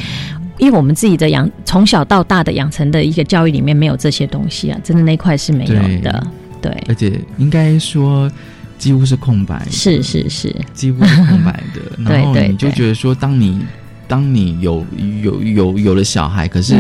[0.57, 6.27] 因为我们自己的养从小到大的养成的一个教育里面没有这些东西啊，真的那块是没有的。
[6.63, 8.31] 对，而且应该说
[8.79, 9.65] 几乎是空白。
[9.71, 11.81] 是是是，几乎是空白的。
[12.03, 13.61] 然后你就觉得说，当你。
[14.09, 14.85] 当你有
[15.23, 16.75] 有有有了小孩，可是，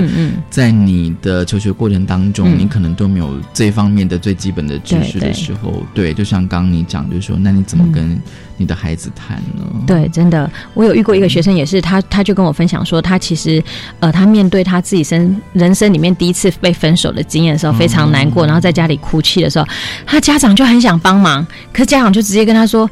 [0.48, 8.18] 在你的求学过程当中，你可能都没有这方面的最基本的知识的时候，对，就像刚你讲，就是说，那你怎么跟
[8.56, 9.62] 你的孩子谈呢？
[9.86, 13.62] 对，真的，我有遇过一个学生，也是他，他就跟我分享说，他其实，
[14.00, 19.66] 呃，他面对他自己生人生里面第一次被分手的经验的时候，非常难过，然后在家里哭泣的时候，
[20.06, 22.90] 他家长就很想帮忙，可是家长就直接跟他说。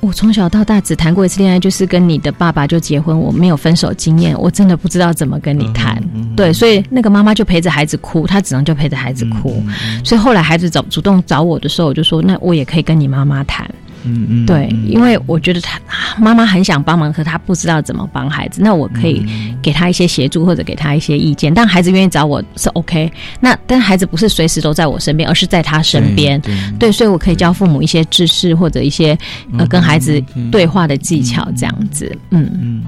[0.00, 6.02] 我从小到大只谈过一次恋爱，就是跟你的爸爸就结婚，我没有分手经验，我真的不知道怎么跟你谈。
[6.36, 9.60] 对，所以那个妈妈就陪着孩子哭，她只能就陪着孩子哭。
[10.04, 13.68] 所以后来孩子找主动找我的时候，我就说，那我也可以跟你妈妈谈。
[14.04, 15.80] 嗯嗯，对，因为我觉得他
[16.18, 18.60] 妈妈很想帮忙，可他不知道怎么帮孩子。
[18.62, 19.24] 那我可以
[19.62, 21.52] 给他一些协助，或者给他一些意见。
[21.52, 23.10] 但孩子愿意找我是 OK。
[23.40, 26.40] 那但孩子不是随时都在我身边，而是在他身边。
[26.78, 29.18] 对，所以我可以教父母一些知识，或者一些
[29.58, 32.16] 呃跟孩子对话的技巧，这样子。
[32.30, 32.84] 嗯嗯，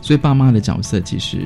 [0.00, 1.38] 所以爸妈的角色其实。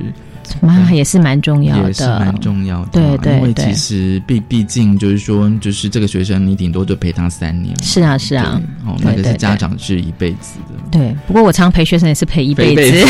[0.61, 2.89] 妈也是蛮重要的，也是蛮重要的。
[2.91, 7.75] 对对，因为其实毕毕竟就是说，就是这个学生，你顶多就陪他三年。
[7.83, 8.59] 是啊，是啊。
[8.85, 10.75] 哦，那个是家长是一辈子的。
[10.91, 13.05] 对，不过我常陪学生也是陪一辈子。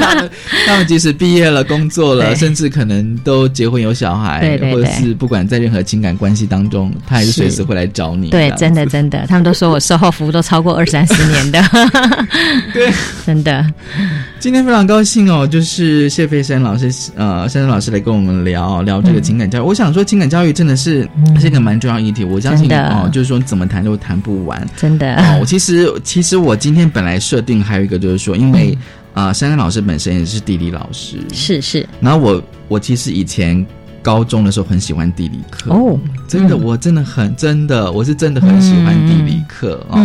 [0.66, 8.30] 他们即使毕业了、工作了，甚至可能都结婚有小孩，或者是不管在任何情感关系当中，他还是随时会来找你。
[8.30, 11.62] 对，真的真的，他们都说我售后服务都超过二三十年的。
[12.74, 12.92] 对，
[13.24, 13.64] 真的。
[14.40, 19.62] 今天非常高兴哦，就是谢飞山老师，呃，珊珊老师来跟我们聊聊这个情感教育。
[19.62, 21.06] 我想说，情感教育真的是
[21.38, 22.24] 是一个蛮重要议题。
[22.24, 25.14] 我相信哦，就是说怎么谈都谈不完，真的。
[25.16, 28.76] 哦，我其实其实我今天本来设定还有一个就是说，因为
[29.12, 31.86] 啊，珊珊老师本身也是地理老师，是是。
[32.00, 33.64] 然后我我其实以前
[34.00, 40.02] 高中的时候很喜欢地理课哦，真的，我真的很真的，我是真的很喜欢地理课啊。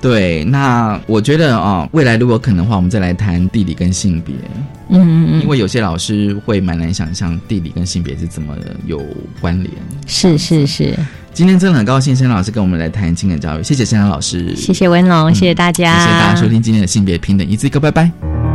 [0.00, 4.34] 对，那我觉得啊，未来如果可能的话，我们再来谈地理跟性别。
[4.90, 8.54] 嗯嗯嗯，因为有些老师会蛮难想象地理跟性别是怎么
[8.86, 9.02] 有
[9.40, 9.70] 关联。
[10.06, 10.96] 是是是，
[11.34, 18.47] 今天真的很高兴，申老师跟我们来谈情感教育，谢谢申老师，谢谢文龙，谢谢大家，谢谢大家收听今天的性别平等一字一个，拜拜。